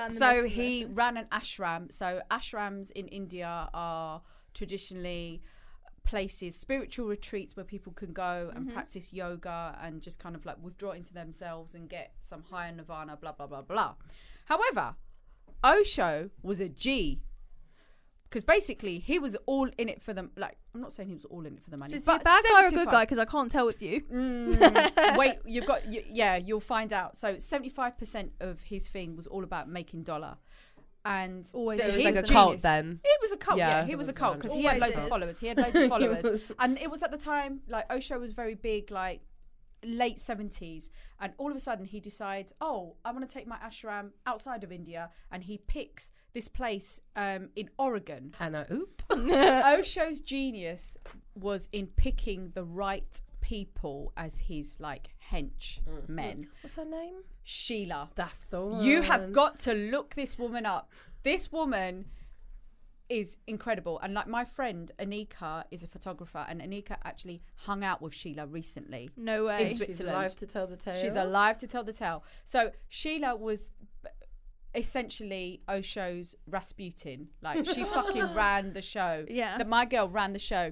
so 0.10 0.46
he 0.46 0.86
ran 0.86 1.18
an 1.18 1.26
ashram. 1.32 1.92
So 1.92 2.22
ashrams 2.32 2.92
in 2.92 3.08
India 3.08 3.70
are 3.74 4.22
traditionally 4.54 5.42
places, 6.04 6.56
spiritual 6.56 7.08
retreats 7.08 7.56
where 7.56 7.66
people 7.66 7.94
can 7.94 8.14
go 8.14 8.52
and 8.56 8.74
practice 8.74 9.14
yoga 9.14 9.78
and 9.82 10.02
just 10.02 10.20
kind 10.20 10.36
of 10.36 10.46
like 10.46 10.58
withdraw 10.62 10.92
into 10.92 11.14
themselves 11.14 11.76
and 11.76 11.90
get 11.90 12.14
some 12.20 12.44
higher 12.44 12.72
nirvana, 12.72 13.18
blah 13.18 13.34
blah 13.34 13.48
blah 13.48 13.62
blah. 13.62 13.96
However, 14.46 14.96
Osho 15.64 16.30
was 16.42 16.62
a 16.62 16.70
G. 16.70 17.22
Because 18.32 18.46
basically, 18.46 19.00
he 19.00 19.20
was 19.20 19.36
all 19.46 19.70
in 19.78 19.90
it 19.90 20.02
for 20.02 20.14
them. 20.14 20.32
Like, 20.38 20.58
I'm 20.74 20.80
not 20.80 20.94
saying 20.94 21.10
he 21.10 21.14
was 21.16 21.26
all 21.26 21.46
in 21.46 21.58
it 21.58 21.64
for 21.66 21.70
the 21.70 21.78
money. 21.78 21.90
So 21.92 21.98
is 21.98 22.06
he 22.06 22.12
a 22.12 22.16
but 22.16 22.24
bad 22.24 22.44
guy 22.50 22.64
or 22.64 22.68
a 22.68 22.72
good 22.72 22.90
guy? 22.90 23.04
Because 23.04 23.20
I 23.20 23.26
can't 23.26 23.52
tell 23.52 23.66
with 23.66 23.82
you. 23.82 24.00
Mm, 24.04 25.18
wait, 25.18 25.34
you've 25.46 25.66
got 25.66 25.86
y 25.86 26.06
yeah, 26.10 26.38
you'll 26.38 26.62
find 26.62 26.94
out. 26.94 27.18
So 27.18 27.38
seventy 27.38 27.68
five 27.70 27.98
percent 27.98 28.32
of 28.40 28.64
his 28.64 28.88
thing 28.88 29.18
was 29.18 29.28
all 29.28 29.44
about 29.44 29.68
making 29.68 30.04
dollar, 30.04 30.38
and 31.04 31.46
Always 31.52 31.82
the- 31.82 31.90
It 31.90 31.96
was 31.96 32.04
like 32.06 32.16
a 32.16 32.24
cult 32.24 32.62
then. 32.62 33.02
It 33.04 33.20
was 33.22 33.34
a 33.34 33.38
cult. 33.38 33.58
Yeah, 33.58 33.70
Yeah. 33.70 33.86
he 33.86 33.92
It 33.92 33.98
was 33.98 34.08
a 34.08 34.14
cult 34.14 34.38
because 34.38 34.54
he 34.54 34.64
had 34.64 34.76
Always 34.76 34.96
loads 34.96 34.98
of 35.04 35.10
followers. 35.10 35.40
He 35.40 35.48
had 35.48 35.58
loads 35.58 35.76
of 35.76 35.90
followers, 35.90 36.42
and 36.60 36.78
it 36.80 36.90
was 36.90 37.04
at 37.04 37.12
the 37.12 37.18
time 37.18 37.60
like 37.68 37.92
Osho 37.92 38.18
was 38.18 38.32
very 38.32 38.56
big, 38.56 38.92
like 38.92 39.20
late 39.84 40.20
seventies, 40.20 40.90
and 41.20 41.34
all 41.38 41.50
of 41.50 41.56
a 41.56 41.60
sudden 41.60 41.86
he 41.86 42.00
decides, 42.00 42.54
oh, 42.62 42.96
I 43.04 43.12
want 43.12 43.28
to 43.28 43.34
take 43.34 43.48
my 43.48 43.58
ashram 43.58 44.12
outside 44.26 44.64
of 44.64 44.72
India, 44.72 45.10
and 45.32 45.44
he 45.44 45.58
picks 45.58 46.12
this 46.34 46.48
place 46.48 47.02
um, 47.16 47.50
in 47.56 47.70
Oregon. 47.78 48.34
And 48.40 48.56
I 48.56 48.66
oop. 48.72 49.04
Osho's 49.10 50.22
genius 50.22 50.98
was 51.36 51.68
in 51.72 51.88
picking 51.88 52.52
the 52.54 52.64
right 52.64 53.22
people 53.42 54.14
as 54.16 54.40
his 54.40 54.80
like 54.80 55.10
hench 55.32 55.80
men. 56.08 56.48
What's 56.62 56.78
her 56.78 56.86
name? 56.86 57.16
Sheila. 57.44 58.10
That's 58.16 58.46
the 58.46 58.62
one. 58.62 58.84
You 58.84 59.02
have 59.02 59.34
got 59.34 59.60
to 59.60 59.74
look 59.74 60.16
this 60.16 60.38
woman 60.38 60.66
up. 60.66 60.92
This 61.24 61.52
woman 61.52 62.06
is 63.12 63.38
incredible. 63.46 64.00
And 64.00 64.14
like 64.14 64.28
my 64.28 64.46
friend 64.46 64.90
Anika 64.98 65.66
is 65.70 65.84
a 65.84 65.88
photographer, 65.88 66.46
and 66.48 66.62
Anika 66.62 66.96
actually 67.04 67.42
hung 67.58 67.84
out 67.84 68.02
with 68.02 68.16
Sheila 68.16 68.48
recently. 68.48 69.10
No 69.18 69.46
way. 69.46 69.64
In 69.64 69.70
She's 69.70 69.78
Switzerland. 69.78 70.16
alive 70.18 70.36
to 70.36 70.48
tell 70.48 70.66
the 70.66 70.78
tale. 70.78 71.00
She's 71.00 71.16
alive 71.16 71.58
to 71.60 71.68
tell 71.68 71.84
the 71.84 71.94
tale. 71.94 72.24
So 72.46 72.72
Sheila 72.88 73.36
was 73.36 73.70
essentially 74.74 75.62
Osho's 75.68 76.36
Rasputin. 76.48 77.28
Like 77.42 77.66
she 77.66 77.84
fucking 77.96 78.34
ran 78.34 78.74
the 78.74 78.82
show. 78.82 79.26
Yeah. 79.30 79.58
That 79.58 79.68
my 79.68 79.84
girl 79.86 80.08
ran 80.08 80.32
the 80.32 80.40
show. 80.40 80.72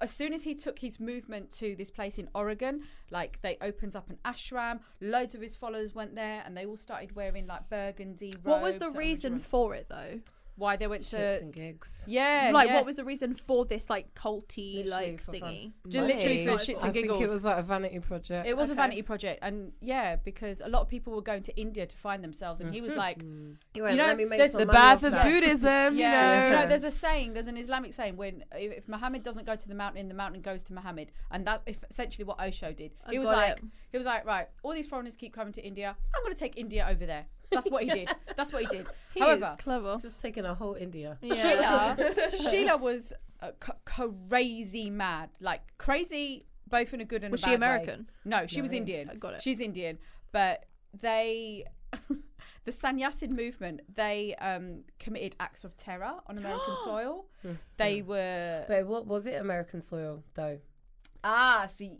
As 0.00 0.10
soon 0.10 0.32
as 0.32 0.42
he 0.42 0.54
took 0.54 0.80
his 0.80 1.00
movement 1.00 1.50
to 1.58 1.74
this 1.76 1.90
place 1.90 2.18
in 2.18 2.28
Oregon, 2.34 2.82
like 3.10 3.40
they 3.42 3.56
opened 3.60 3.94
up 3.96 4.10
an 4.10 4.18
ashram, 4.24 4.80
loads 5.00 5.34
of 5.34 5.40
his 5.40 5.56
followers 5.56 5.94
went 5.94 6.14
there, 6.14 6.42
and 6.44 6.56
they 6.56 6.66
all 6.66 6.76
started 6.76 7.14
wearing 7.16 7.46
like 7.46 7.68
burgundy. 7.70 8.32
Robes. 8.32 8.44
What 8.44 8.62
was 8.62 8.78
the 8.78 8.90
reason 8.90 9.38
for 9.38 9.74
it 9.74 9.86
though? 9.88 10.20
Why 10.56 10.76
they 10.76 10.86
went 10.86 11.02
Shits 11.02 11.38
to 11.38 11.42
and 11.42 11.52
gigs. 11.52 12.04
yeah, 12.06 12.50
like, 12.52 12.68
yeah. 12.68 12.74
what 12.74 12.84
was 12.84 12.96
the 12.96 13.04
reason 13.04 13.34
for 13.34 13.64
this 13.64 13.88
like 13.88 14.14
culty 14.14 14.84
Literally 14.84 14.90
like 14.90 15.26
thingy? 15.26 15.72
Ju- 15.88 16.00
literally 16.02 16.44
for 16.44 16.52
Money. 16.52 16.64
shits 16.64 16.82
I 16.82 16.84
and 16.84 16.92
think 16.92 17.06
giggles. 17.06 17.22
it 17.22 17.28
was 17.30 17.44
like 17.44 17.58
a 17.58 17.62
vanity 17.62 17.98
project. 18.00 18.46
It 18.46 18.56
was 18.56 18.70
a 18.70 18.74
vanity 18.74 19.02
project, 19.02 19.38
and 19.42 19.72
yeah, 19.80 20.16
because 20.16 20.60
a 20.60 20.68
lot 20.68 20.82
of 20.82 20.88
people 20.88 21.14
were 21.14 21.22
going 21.22 21.42
to 21.42 21.56
India 21.58 21.86
to 21.86 21.96
find 21.96 22.22
themselves, 22.22 22.60
and 22.60 22.74
he 22.74 22.80
was 22.80 22.90
mm-hmm. 22.90 22.98
like, 22.98 23.22
mm. 23.22 23.56
He 23.72 23.80
went, 23.80 23.96
You 23.96 24.02
know, 24.02 24.06
"Let 24.08 24.16
me 24.16 24.24
make 24.24 24.38
there's 24.38 24.52
some 24.52 24.60
The 24.60 24.66
money 24.66 24.78
birth 24.78 25.04
of 25.04 25.12
that." 25.12 25.24
Buddhism, 25.24 25.94
you 25.94 26.00
yeah, 26.00 26.10
know. 26.10 26.46
you 26.46 26.56
know, 26.56 26.68
there's 26.68 26.84
a 26.84 26.90
saying, 26.90 27.32
there's 27.32 27.48
an 27.48 27.56
Islamic 27.56 27.92
saying, 27.92 28.16
when 28.16 28.44
if, 28.52 28.78
if 28.78 28.88
Muhammad 28.88 29.22
doesn't 29.22 29.46
go 29.46 29.56
to 29.56 29.68
the 29.68 29.74
mountain, 29.74 30.08
the 30.08 30.14
mountain 30.14 30.42
goes 30.42 30.62
to 30.64 30.74
Muhammad, 30.74 31.12
and 31.30 31.46
that 31.46 31.62
is 31.66 31.78
essentially 31.90 32.24
what 32.24 32.40
Osho 32.40 32.72
did. 32.72 32.92
I 33.06 33.12
He 33.12 33.18
was 33.18 33.28
like, 33.28 33.58
it. 33.58 33.64
he 33.92 33.98
was 33.98 34.06
like, 34.06 34.26
right, 34.26 34.48
all 34.62 34.72
these 34.72 34.86
foreigners 34.86 35.16
keep 35.16 35.32
coming 35.32 35.52
to 35.54 35.64
India. 35.64 35.96
I'm 36.14 36.22
going 36.22 36.34
to 36.34 36.38
take 36.38 36.56
India 36.56 36.86
over 36.88 37.06
there. 37.06 37.26
That's 37.50 37.70
what 37.70 37.82
he 37.84 37.90
did. 37.90 38.08
That's 38.36 38.52
what 38.52 38.62
he 38.62 38.68
did. 38.68 38.88
He 39.12 39.18
However, 39.20 39.46
is 39.46 39.62
clever. 39.62 39.98
Just 40.00 40.18
taking 40.18 40.44
a 40.44 40.54
whole 40.54 40.74
India. 40.74 41.18
Yeah. 41.20 41.34
Sheila, 41.96 42.30
Sheila 42.50 42.76
was 42.76 43.12
uh, 43.40 43.50
c- 43.64 43.72
crazy 44.28 44.88
mad, 44.88 45.30
like 45.40 45.62
crazy, 45.78 46.46
both 46.68 46.94
in 46.94 47.00
a 47.00 47.04
good 47.04 47.24
and 47.24 47.32
Was 47.32 47.42
a 47.42 47.46
she 47.46 47.50
bad 47.56 47.60
way. 47.60 47.66
American? 47.66 48.10
No, 48.24 48.46
she 48.46 48.58
No. 48.58 48.62
was 48.62 48.72
Indian. 48.72 49.10
I 49.10 49.16
got 49.16 49.34
it. 49.34 49.42
She's 49.42 49.58
Indian, 49.60 49.98
but 50.30 50.66
they, 51.00 51.64
the 52.64 52.70
Sannyasin 52.72 53.34
movement, 53.34 53.80
they 53.92 54.36
um, 54.36 54.84
committed 55.00 55.34
acts 55.40 55.64
of 55.64 55.76
terror 55.76 56.14
on 56.28 56.38
American 56.38 56.76
soil. 56.84 57.26
They 57.78 58.02
were 58.02 58.64
But 58.68 58.86
what 58.86 59.06
was 59.08 59.26
it? 59.26 59.40
American 59.40 59.80
soil, 59.80 60.22
though. 60.34 60.60
Ah, 61.24 61.68
see, 61.74 61.98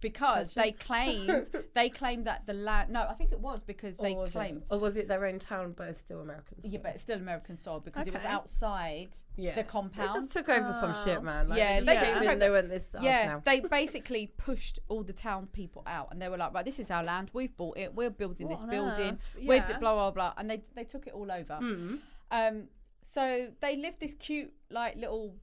because 0.00 0.54
they 0.54 0.72
claimed 0.88 1.48
they 1.74 1.88
claimed 1.88 2.26
that 2.26 2.46
the 2.46 2.52
land. 2.52 2.90
No, 2.90 3.06
I 3.08 3.14
think 3.14 3.32
it 3.32 3.40
was 3.40 3.62
because 3.62 3.96
they 3.96 4.14
or 4.14 4.22
was 4.22 4.32
claimed. 4.32 4.62
it, 4.62 4.74
or 4.74 4.78
was 4.78 4.96
it 4.96 5.08
their 5.08 5.24
own 5.26 5.38
town, 5.38 5.74
but 5.76 5.88
it's 5.88 6.00
still 6.00 6.20
American? 6.20 6.60
Soil? 6.60 6.70
Yeah, 6.70 6.78
but 6.82 6.94
it's 6.94 7.02
still 7.02 7.18
American 7.18 7.56
soil 7.56 7.80
because 7.80 8.06
it 8.06 8.14
was 8.14 8.24
outside 8.24 9.16
yeah. 9.36 9.54
the 9.54 9.64
compound. 9.64 10.10
They 10.10 10.14
just 10.14 10.32
took 10.32 10.48
over 10.48 10.72
some 10.72 10.94
shit, 11.04 11.22
man. 11.22 11.48
Like, 11.48 11.58
Yeah, 11.58 11.80
they, 11.80 11.86
they 11.86 11.94
just 11.94 12.06
just 12.06 12.18
came 12.18 12.22
took 12.24 12.32
in, 12.32 12.38
they 12.38 12.50
went 12.50 12.68
this 12.68 12.94
yeah, 13.00 13.26
now. 13.26 13.42
they 13.44 13.60
basically 13.60 14.26
pushed 14.36 14.78
all 14.88 15.02
the 15.02 15.12
town 15.12 15.48
people 15.52 15.82
out, 15.86 16.08
and 16.10 16.20
they 16.20 16.28
were 16.28 16.36
like, 16.36 16.52
"Right, 16.52 16.64
this 16.64 16.80
is 16.80 16.90
our 16.90 17.02
land. 17.02 17.30
We've 17.32 17.56
bought 17.56 17.78
it. 17.78 17.94
We're 17.94 18.10
building 18.10 18.48
What 18.48 18.56
this 18.56 18.64
building. 18.64 19.18
We're 19.42 19.60
d- 19.60 19.74
blah 19.80 19.94
blah 19.94 20.10
blah," 20.10 20.34
and 20.36 20.50
they 20.50 20.62
they 20.74 20.84
took 20.84 21.06
it 21.06 21.12
all 21.12 21.30
over. 21.30 21.54
Mm. 21.54 21.98
Um, 22.30 22.68
so 23.02 23.48
they 23.60 23.76
lived 23.76 24.00
this 24.00 24.14
cute 24.14 24.52
like 24.70 24.96
little 24.96 25.36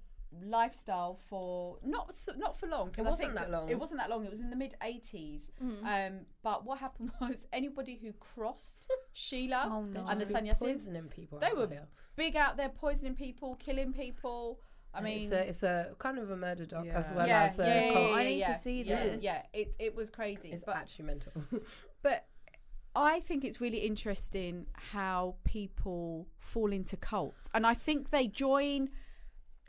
lifestyle 0.43 1.15
for 1.29 1.77
not 1.83 2.07
s- 2.09 2.29
not 2.37 2.57
for 2.57 2.67
long. 2.67 2.91
'cause 2.91 3.05
It 3.05 3.09
wasn't 3.09 3.35
that 3.35 3.51
long. 3.51 3.69
It 3.69 3.79
wasn't 3.79 3.99
that 3.99 4.09
long. 4.09 4.25
It 4.25 4.31
was 4.31 4.41
in 4.41 4.49
the 4.49 4.55
mid 4.55 4.75
eighties. 4.81 5.51
Mm. 5.61 5.83
Um, 6.09 6.25
but 6.41 6.65
what 6.65 6.79
happened 6.79 7.11
was 7.21 7.47
anybody 7.53 7.95
who 8.01 8.13
crossed 8.13 8.87
Sheila 9.13 9.67
Oh, 9.71 9.81
no. 9.83 10.05
and 10.07 10.19
the 10.19 10.25
Just 10.25 10.43
be 10.43 10.51
poisoning 10.53 11.07
people. 11.09 11.39
they 11.39 11.53
were 11.53 11.67
here. 11.67 11.87
big 12.15 12.35
out 12.35 12.57
there 12.57 12.69
poisoning 12.69 13.15
people, 13.15 13.55
killing 13.55 13.93
people. 13.93 14.59
I 14.95 15.01
mean, 15.01 15.23
it's 15.23 15.31
a, 15.31 15.47
it's 15.49 15.63
a 15.63 15.95
kind 15.97 16.19
of 16.19 16.29
a 16.29 16.37
murder 16.37 16.67
doc 16.67 16.85
as 16.85 17.11
well 17.11 17.27
yeah, 17.27 17.43
as 17.45 17.59
a 17.59 17.63
yeah, 17.65 17.81
yeah, 17.87 17.93
cult. 17.93 18.09
yeah, 18.11 18.15
I 18.15 18.23
need 18.25 18.43
to 18.45 18.53
see 18.55 18.81
yeah, 18.83 19.03
this. 19.03 19.23
Yeah, 19.23 19.41
it 19.51 19.75
it 19.79 19.95
was 19.95 20.09
crazy. 20.11 20.51
It's 20.51 20.63
but 20.63 20.75
actually 20.75 21.05
mental. 21.05 21.31
but 22.03 22.27
I 22.95 23.21
think 23.21 23.43
it's 23.43 23.59
really 23.59 23.79
interesting 23.79 24.67
how 24.73 25.35
people 25.45 26.27
fall 26.37 26.71
into 26.71 26.95
cults, 26.95 27.49
and 27.55 27.65
I 27.65 27.73
think 27.73 28.11
they 28.11 28.27
join 28.27 28.89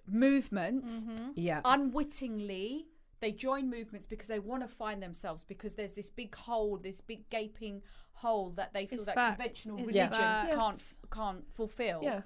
movements 0.07 0.91
Mm-hmm. 0.91 1.31
yeah. 1.37 1.61
unwittingly. 1.65 2.87
They 3.21 3.33
join 3.33 3.71
movements 3.71 4.07
because 4.07 4.27
they 4.29 4.39
want 4.39 4.63
to 4.63 4.69
find 4.69 5.03
themselves 5.03 5.45
because 5.45 5.75
there's 5.75 5.95
this 5.95 6.11
big 6.11 6.35
hole, 6.35 6.77
this 6.77 7.01
big 7.01 7.29
gaping 7.31 7.81
hole 8.13 8.51
that 8.57 8.75
they 8.75 8.87
feel 8.87 8.97
It's 8.97 9.07
that 9.07 9.15
facts. 9.15 9.37
conventional 9.37 9.79
It's 9.79 9.89
religion 9.89 10.11
facts. 10.13 10.55
can't 10.55 10.83
can't 11.11 11.45
fulfill. 11.55 12.01
Yeah. 12.03 12.21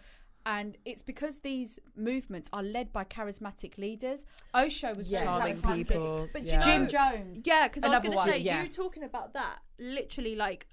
And 0.46 0.76
it's 0.84 1.02
because 1.02 1.40
these 1.40 1.78
movements 1.94 2.48
are 2.52 2.62
led 2.62 2.92
by 2.92 3.04
charismatic 3.04 3.76
leaders. 3.78 4.24
Osho 4.54 4.94
was 4.94 5.08
Yes. 5.08 5.22
Charming 5.24 5.60
people. 5.76 6.28
But 6.32 6.44
yeah. 6.44 6.52
you 6.52 6.58
know- 6.58 6.64
Jim 6.64 6.88
Jones. 6.88 7.42
Yeah, 7.44 7.68
because 7.68 7.84
I 7.84 7.88
was 7.90 8.00
going 8.00 8.16
to 8.18 8.24
say, 8.24 8.38
yeah. 8.38 8.62
you 8.62 8.68
talking 8.68 9.02
about 9.04 9.34
that, 9.34 9.58
literally, 9.78 10.34
like, 10.36 10.66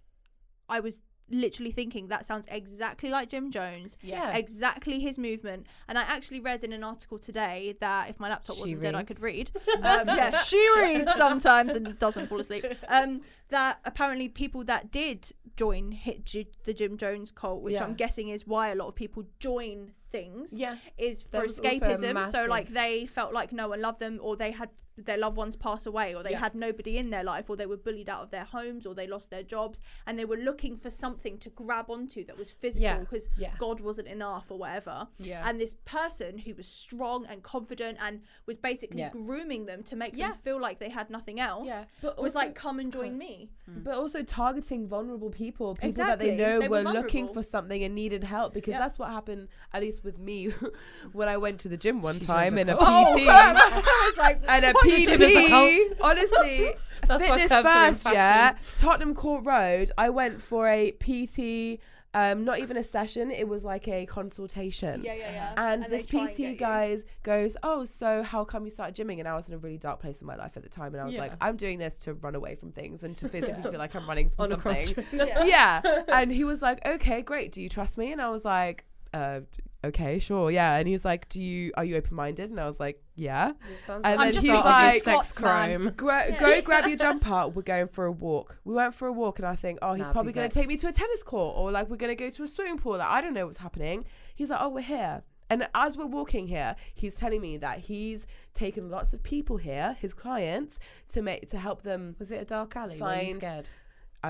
I 0.70 0.80
was 0.80 1.02
literally 1.30 1.72
thinking 1.72 2.08
that 2.10 2.26
sounds 2.26 2.46
exactly 2.52 3.10
like 3.10 3.30
Jim 3.30 3.50
Jones. 3.52 3.98
Yeah. 4.02 4.36
Exactly 4.38 5.00
his 5.00 5.18
movement. 5.18 5.66
And 5.88 5.98
I 5.98 6.02
actually 6.04 6.40
read 6.40 6.64
in 6.64 6.72
an 6.74 6.84
article 6.84 7.18
today 7.18 7.76
that 7.82 8.10
if 8.10 8.20
my 8.20 8.30
laptop 8.30 8.56
She 8.58 8.62
wasn't 8.62 8.82
dead, 8.82 8.96
I 8.96 9.04
could 9.04 9.22
read. 9.22 9.52
Um, 9.84 10.08
yeah, 10.08 10.40
she 10.44 10.68
reads 10.80 11.12
sometimes 11.16 11.76
and 11.76 11.98
doesn't 12.00 12.28
fall 12.28 12.40
asleep. 12.40 12.66
Um, 12.88 13.22
that 13.50 13.80
apparently 13.86 14.30
people 14.30 14.64
that 14.66 14.92
did 14.92 15.32
join 15.58 15.92
hit 15.92 16.26
J- 16.26 16.48
the 16.66 16.74
Jim 16.74 16.98
Jones 16.98 17.32
cult, 17.32 17.62
which 17.62 17.74
Yeah. 17.74 17.84
I'm 17.86 17.94
guessing 17.96 18.30
is 18.30 18.46
why 18.48 18.70
a 18.70 18.76
lot 18.76 18.88
of 18.88 18.96
people 18.96 19.24
join 19.40 19.92
things 20.12 20.54
Yeah. 20.54 20.78
is 20.98 21.24
for 21.24 21.30
There 21.32 21.42
was 21.44 21.60
escapism. 21.60 22.26
So 22.32 22.46
like 22.46 22.68
they 22.68 23.06
felt 23.06 23.34
like 23.34 23.52
no 23.52 23.70
one 23.70 23.82
loved 23.82 24.00
them, 24.00 24.20
or 24.22 24.36
they 24.36 24.52
had 24.52 24.70
their 24.98 25.18
loved 25.18 25.38
ones 25.38 25.56
pass 25.56 25.86
away, 25.86 26.14
or 26.16 26.24
they 26.24 26.32
Yeah. 26.32 26.40
had 26.40 26.56
nobody 26.56 26.98
in 26.98 27.10
their 27.10 27.24
life, 27.24 27.50
or 27.50 27.56
they 27.58 27.66
were 27.66 27.78
bullied 27.78 28.10
out 28.10 28.22
of 28.24 28.32
their 28.32 28.46
homes, 28.46 28.86
or 28.86 28.94
they 28.96 29.08
lost 29.08 29.30
their 29.30 29.44
jobs, 29.44 29.82
and 30.08 30.18
they 30.18 30.26
were 30.26 30.38
looking 30.38 30.78
for 30.78 30.90
something 30.90 31.38
to 31.40 31.50
grab 31.50 31.90
onto 31.90 32.24
that 32.26 32.38
was 32.38 32.52
physical 32.52 33.00
because 33.00 33.28
Yeah. 33.38 33.54
God 33.58 33.80
wasn't 33.82 34.08
enough 34.08 34.50
or 34.50 34.58
whatever. 34.58 35.08
Yeah. 35.20 35.44
And 35.48 35.60
this 35.60 35.76
person 35.86 36.38
who 36.40 36.54
was 36.56 36.68
strong 36.68 37.26
and 37.26 37.44
confident 37.44 37.98
and 38.02 38.22
was 38.46 38.58
basically 38.58 39.00
Yeah. 39.00 39.10
grooming 39.10 39.66
them 39.66 39.84
to 39.84 39.96
make 39.96 40.16
Yeah. 40.16 40.30
them 40.30 40.38
feel 40.44 40.60
like 40.62 40.80
they 40.80 40.90
had 40.90 41.10
nothing 41.10 41.40
else 41.40 41.68
Yeah. 41.68 41.86
But 42.02 42.18
was 42.18 42.36
also- 42.36 42.40
like, 42.48 42.56
"Come 42.56 42.80
and 42.80 42.92
join 42.92 43.18
me." 43.18 43.50
Mm. 43.70 43.84
But 43.84 43.96
also 43.96 44.24
targeting 44.24 44.88
vulnerable 44.88 45.30
people, 45.30 45.74
people 45.76 45.90
Exactly. 45.90 46.30
that 46.30 46.38
they 46.38 46.44
know 46.44 46.60
They 46.62 46.68
were 46.70 46.84
were, 46.84 46.92
looking 46.94 47.34
for 47.34 47.44
something 47.44 47.84
and 47.84 47.94
needed 47.96 48.24
help. 48.24 48.54
Because 48.54 48.74
Yeah. 48.74 48.80
that's 48.80 48.98
what 48.98 49.10
happened, 49.10 49.50
at 49.74 49.82
least 49.82 50.04
with 50.04 50.18
me, 50.18 50.46
when 51.14 51.28
I 51.28 51.38
went 51.38 51.60
to 51.62 51.70
the 51.70 51.78
gym 51.78 52.02
one 52.02 52.20
She 52.20 52.26
time 52.26 52.58
in 52.58 52.70
a 52.70 52.78
cult. 52.78 53.18
PT. 53.18 53.26
Oh, 53.28 53.30
I 53.30 54.10
was 54.10 54.18
like, 54.18 54.42
and 54.48 54.66
a 54.66 54.74
"What 54.86 55.00
you 55.00 55.06
gym 55.06 55.22
is 55.22 55.36
a 55.36 55.90
PT, 55.90 56.02
honestly, 56.02 56.74
That's 57.08 57.22
why 57.22 57.38
fitness 57.38 57.52
curves 57.52 57.68
are 57.68 57.88
in 57.88 57.94
first, 57.94 58.12
yeah. 58.12 58.56
Tottenham 58.78 59.14
Court 59.16 59.46
Road. 59.46 59.92
I 59.98 60.10
went 60.10 60.42
for 60.42 60.68
a 60.68 60.92
PT, 60.92 61.80
um, 62.14 62.46
not 62.46 62.60
even 62.60 62.78
a 62.78 62.84
session. 62.84 63.30
It 63.32 63.48
was 63.48 63.64
like 63.64 63.88
a 63.88 64.06
consultation. 64.06 65.04
Yeah, 65.04 65.14
yeah, 65.14 65.32
yeah. 65.32 65.54
And, 65.58 65.84
And 65.84 65.94
this 65.94 66.06
try 66.06 66.22
and 66.22 66.30
get 66.30 66.36
PT 66.36 66.40
you. 66.40 66.56
guys 66.56 67.04
goes, 67.24 67.58
"Oh, 67.62 67.86
so 67.86 68.24
how 68.24 68.44
come 68.44 68.66
you 68.66 68.72
started 68.72 68.96
gymming?" 68.96 69.20
And 69.20 69.28
I 69.28 69.36
was 69.36 69.48
in 69.48 69.54
a 69.54 69.58
really 69.58 69.78
dark 69.78 70.00
place 70.00 70.22
in 70.22 70.28
my 70.28 70.36
life 70.36 70.58
at 70.58 70.64
the 70.64 70.70
time, 70.70 70.94
and 70.94 71.02
I 71.02 71.06
was 71.06 71.16
like, 71.16 71.34
"I'm 71.42 71.58
doing 71.58 71.78
this 71.78 71.98
to 72.00 72.14
run 72.14 72.36
away 72.36 72.56
from 72.56 72.72
things 72.72 73.04
and 73.04 73.16
to 73.18 73.30
physically 73.30 73.62
feel 73.64 73.78
like 73.80 73.96
I'm 73.96 74.08
running 74.08 74.30
from 74.30 74.46
On 74.46 74.52
a 74.54 74.62
something." 74.62 75.06
Yeah. 75.14 75.46
yeah. 75.46 76.02
And 76.08 76.32
he 76.32 76.44
was 76.44 76.62
like, 76.62 76.86
"Okay, 76.88 77.22
great. 77.22 77.52
Do 77.52 77.62
you 77.62 77.70
trust 77.70 77.98
me?" 77.98 78.12
And 78.12 78.22
I 78.22 78.30
was 78.30 78.46
like, 78.46 78.86
"Uh, 79.16 79.42
okay, 79.88 80.20
sure, 80.20 80.52
yeah." 80.52 80.76
And 80.78 80.88
he's 80.88 81.06
like, 81.06 81.30
"Do 81.30 81.42
you 81.42 81.72
are 81.78 81.86
you 81.86 81.96
open 81.98 82.16
minded?" 82.16 82.50
And 82.50 82.60
I 82.60 82.68
was 82.68 82.80
like, 82.80 83.02
"Yeah." 83.16 83.54
And 83.90 84.04
like 84.04 84.18
then 84.18 84.18
the 84.36 84.42
he's 84.42 84.50
start 84.50 84.60
of 84.60 84.66
like- 84.72 85.02
sex 85.02 85.28
Scots 85.30 85.42
man. 85.42 85.52
crime. 85.80 85.94
Gra- 85.98 86.36
Go 86.40 86.62
grab 86.62 86.88
your 86.88 86.98
jumper. 86.98 87.48
We're 87.48 87.62
going 87.62 87.88
for 87.88 88.06
a 88.06 88.12
walk. 88.12 88.60
We 88.66 88.74
went 88.74 88.94
for 88.94 89.08
a 89.08 89.12
walk, 89.14 89.40
and 89.40 89.48
I 89.48 89.56
think, 89.56 89.80
oh, 89.82 89.94
he's 89.94 90.06
Nah, 90.06 90.12
probably 90.12 90.34
going 90.34 90.50
to 90.50 90.54
take 90.54 90.68
me 90.68 90.78
to 90.78 90.88
a 90.88 90.92
tennis 90.92 91.24
court, 91.24 91.56
or 91.58 91.72
like 91.72 91.90
we're 91.90 91.98
going 91.98 92.16
to 92.16 92.22
go 92.24 92.30
to 92.30 92.44
a 92.44 92.48
swimming 92.48 92.78
pool. 92.78 92.98
Like, 92.98 93.08
I 93.08 93.22
don't 93.22 93.34
know 93.34 93.46
what's 93.46 93.60
happening. 93.60 94.06
He's 94.36 94.50
like, 94.50 94.60
oh, 94.62 94.70
we're 94.70 94.82
here. 94.82 95.24
And 95.48 95.68
as 95.76 95.96
we're 95.96 96.08
walking 96.08 96.48
here, 96.48 96.76
he's 96.96 97.14
telling 97.14 97.40
me 97.40 97.58
that 97.58 97.78
he's 97.82 98.26
taken 98.56 98.90
lots 98.90 99.14
of 99.14 99.22
people 99.22 99.58
here, 99.58 99.96
his 100.02 100.12
clients, 100.12 100.80
to 101.10 101.22
make 101.22 101.50
to 101.52 101.60
help 101.60 101.84
them. 101.84 102.16
Was 102.18 102.32
it 102.32 102.42
a 102.42 102.46
dark 102.46 102.76
alley? 102.76 103.00
Were 103.00 103.14
you 103.22 103.28
Find- 103.28 103.36
scared? 103.36 103.70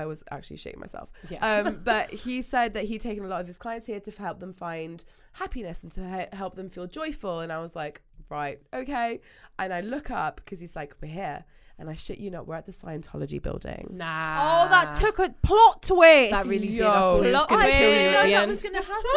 I 0.00 0.06
was 0.06 0.22
actually 0.30 0.56
shitting 0.58 0.78
myself. 0.78 1.08
Yeah. 1.30 1.38
Um, 1.48 1.80
but 1.84 2.10
he 2.10 2.42
said 2.42 2.74
that 2.74 2.84
he'd 2.84 3.00
taken 3.00 3.24
a 3.24 3.28
lot 3.28 3.40
of 3.40 3.46
his 3.46 3.58
clients 3.58 3.86
here 3.86 4.00
to 4.00 4.10
help 4.10 4.40
them 4.40 4.52
find 4.52 5.04
happiness 5.32 5.82
and 5.82 5.92
to 5.92 6.00
he- 6.30 6.36
help 6.36 6.54
them 6.56 6.68
feel 6.70 6.86
joyful. 6.86 7.40
And 7.40 7.52
I 7.52 7.60
was 7.60 7.74
like, 7.76 8.02
right, 8.30 8.58
okay. 8.74 9.20
And 9.58 9.72
I 9.72 9.80
look 9.80 10.10
up 10.10 10.36
because 10.36 10.60
he's 10.60 10.76
like, 10.76 10.94
we're 11.00 11.08
here. 11.12 11.44
And 11.78 11.90
I 11.90 11.94
shit 11.94 12.16
you 12.18 12.30
not, 12.30 12.46
we're 12.46 12.54
at 12.54 12.64
the 12.64 12.72
Scientology 12.72 13.40
building. 13.42 13.88
nah. 13.92 14.36
Oh, 14.40 14.68
that 14.70 14.98
took 14.98 15.18
a 15.18 15.28
plot 15.42 15.82
twist. 15.82 16.30
That 16.30 16.46
really 16.46 16.68
did. 16.68 16.76
Yo. 16.76 16.86
I 16.86 17.32
thought 17.32 17.48
Plot 17.48 17.48
going 17.50 17.70
to 17.70 17.70
kill 17.76 17.90
you 17.90 17.96
didn't 17.96 18.14
at 18.14 18.22
know 18.22 18.22
the 18.24 18.30
that 18.30 18.42
end. 18.42 18.48
was. 18.48 18.64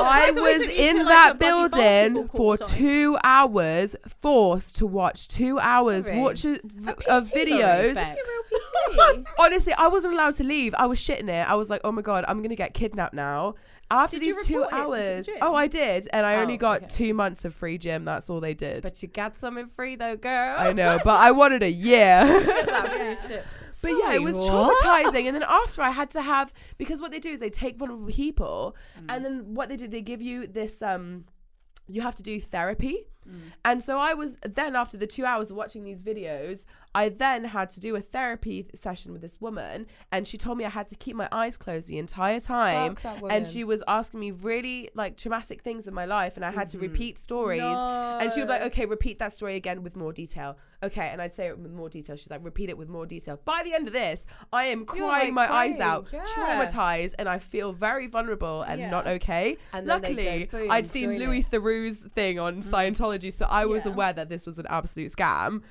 I 0.01 0.25
thought 0.27 0.35
was 0.35 0.61
in 0.69 0.95
to, 0.97 1.03
like, 1.03 1.07
that 1.07 1.39
building 1.39 2.27
for 2.27 2.35
court 2.35 2.61
two 2.67 3.17
hours, 3.23 3.95
forced 4.09 4.75
to 4.75 4.85
watch 4.85 5.29
two 5.29 5.57
hours 5.57 6.07
Sorry. 6.07 6.19
watch 6.19 6.43
of 6.43 7.31
videos. 7.31 7.93
Sorry, 7.93 8.17
Honestly, 9.39 9.73
I 9.73 9.87
wasn't 9.87 10.13
allowed 10.13 10.35
to 10.35 10.43
leave. 10.43 10.73
I 10.77 10.85
was 10.85 10.99
shitting 10.99 11.29
it. 11.29 11.49
I 11.49 11.55
was 11.55 11.69
like, 11.69 11.81
oh 11.83 11.91
my 11.91 12.01
god, 12.01 12.25
I'm 12.27 12.41
gonna 12.41 12.55
get 12.55 12.73
kidnapped 12.73 13.13
now. 13.13 13.55
After 13.91 14.19
Did 14.19 14.27
you 14.27 14.35
these 14.35 14.45
two 14.45 14.61
report 14.61 14.71
it 14.73 14.75
hours, 15.07 15.29
oh, 15.41 15.55
I 15.55 15.65
did, 15.67 16.07
and 16.13 16.23
I 16.25 16.35
only 16.35 16.53
Oh, 16.55 16.57
got 16.57 16.77
okay. 16.83 16.87
two 16.89 17.13
months 17.15 17.43
of 17.43 17.55
free 17.55 17.77
gym. 17.79 18.05
That's 18.05 18.29
all 18.29 18.39
they 18.39 18.53
did. 18.53 18.83
But 18.83 19.01
you 19.01 19.07
got 19.07 19.35
something 19.35 19.67
free 19.67 19.95
though, 19.95 20.15
girl. 20.15 20.55
I 20.59 20.73
know, 20.73 20.99
but 21.03 21.19
I 21.19 21.31
wanted 21.31 21.63
a 21.63 21.71
year. 21.71 21.97
that 22.25 23.17
free 23.19 23.29
shit. 23.29 23.45
But 23.81 23.91
yeah, 23.91 24.13
it 24.13 24.21
was 24.21 24.35
what? 24.35 24.77
traumatizing. 24.83 25.23
And 25.25 25.35
then 25.35 25.43
after, 25.47 25.81
I 25.81 25.89
had 25.89 26.11
to 26.11 26.21
have 26.21 26.53
because 26.77 26.99
what 27.01 27.11
they 27.11 27.19
do 27.19 27.29
is 27.31 27.39
they 27.39 27.49
take 27.49 27.77
vulnerable 27.77 28.07
people, 28.07 28.75
Mm. 28.99 29.05
and 29.09 29.25
then 29.25 29.55
what 29.55 29.69
they 29.69 29.77
do, 29.77 29.87
they 29.87 30.01
give 30.01 30.21
you 30.21 30.45
this. 30.47 30.81
Um, 30.81 31.25
you 31.87 32.01
have 32.01 32.15
to 32.17 32.23
do 32.23 32.39
therapy, 32.39 33.07
And 33.65 33.83
so 33.83 33.97
I 33.99 34.13
was 34.13 34.37
then 34.43 34.75
after 34.75 34.97
the 34.97 35.07
two 35.07 35.25
hours 35.25 35.49
of 35.51 35.57
watching 35.57 35.83
these 35.83 35.99
videos, 35.99 36.65
I 36.95 37.09
then 37.09 37.43
had 37.43 37.69
to 37.71 37.79
do 37.79 37.95
a 37.95 38.01
therapy 38.01 38.65
session 38.73 39.11
with 39.13 39.21
this 39.21 39.39
woman, 39.39 39.85
and 40.11 40.27
she 40.27 40.37
told 40.39 40.57
me 40.57 40.65
I 40.65 40.69
had 40.69 40.87
to 40.89 40.95
keep 40.95 41.15
my 41.15 41.29
eyes 41.31 41.55
closed 41.55 41.87
the 41.87 41.99
entire 41.99 42.39
time. 42.39 42.95
And 43.29 43.47
she 43.47 43.63
was 43.63 43.83
asking 43.87 44.19
me 44.21 44.31
really 44.31 44.89
like 44.95 45.15
traumatic 45.15 45.61
things 45.61 45.85
in 45.87 45.93
my 45.93 46.05
life, 46.05 46.35
and 46.35 46.43
I 46.43 46.51
had 46.51 46.69
to 46.71 46.77
Mm-hmm. 46.77 46.91
repeat 46.93 47.19
stories. 47.19 47.61
And 47.61 48.31
she 48.33 48.39
would 48.39 48.47
be 48.47 48.53
like, 48.53 48.61
okay, 48.63 48.85
repeat 48.85 49.19
that 49.19 49.33
story 49.33 49.55
again 49.55 49.83
with 49.83 49.95
more 49.95 50.13
detail. 50.13 50.57
Okay, 50.81 51.09
and 51.11 51.21
I'd 51.21 51.35
say 51.35 51.47
it 51.47 51.59
with 51.59 51.73
more 51.73 51.89
detail. 51.89 52.15
She's 52.15 52.29
like, 52.29 52.43
repeat 52.43 52.69
it 52.69 52.77
with 52.77 52.87
more 52.87 53.05
detail. 53.05 53.37
By 53.43 53.61
the 53.65 53.73
end 53.73 53.85
of 53.87 53.93
this, 53.93 54.25
I 54.53 54.63
am 54.65 54.85
crying 54.85 55.35
like, 55.35 55.49
my 55.49 55.53
eyes 55.53 55.79
out, 55.81 56.07
yeah. 56.13 56.23
traumatized, 56.35 57.15
and 57.19 57.27
I 57.27 57.37
feel 57.39 57.73
very 57.73 58.07
vulnerable 58.07 58.61
and 58.61 58.79
Yeah. 58.79 58.89
not 58.89 59.05
okay. 59.05 59.57
And 59.73 59.87
then 59.87 60.01
go, 60.01 60.07
Luckily, 60.07 60.49
I'd 60.69 60.87
seen 60.87 61.19
Louis 61.19 61.39
it. 61.39 61.45
Mm. 61.47 61.49
Theroux's 61.51 62.05
thing 62.15 62.39
on 62.39 62.61
Scientology, 62.61 63.18
so 63.31 63.45
I 63.49 63.65
was 63.65 63.85
Yeah. 63.85 63.91
aware 63.91 64.13
that 64.13 64.29
this 64.29 64.45
was 64.45 64.57
an 64.59 64.65
absolute 64.69 65.11
scam. 65.11 65.61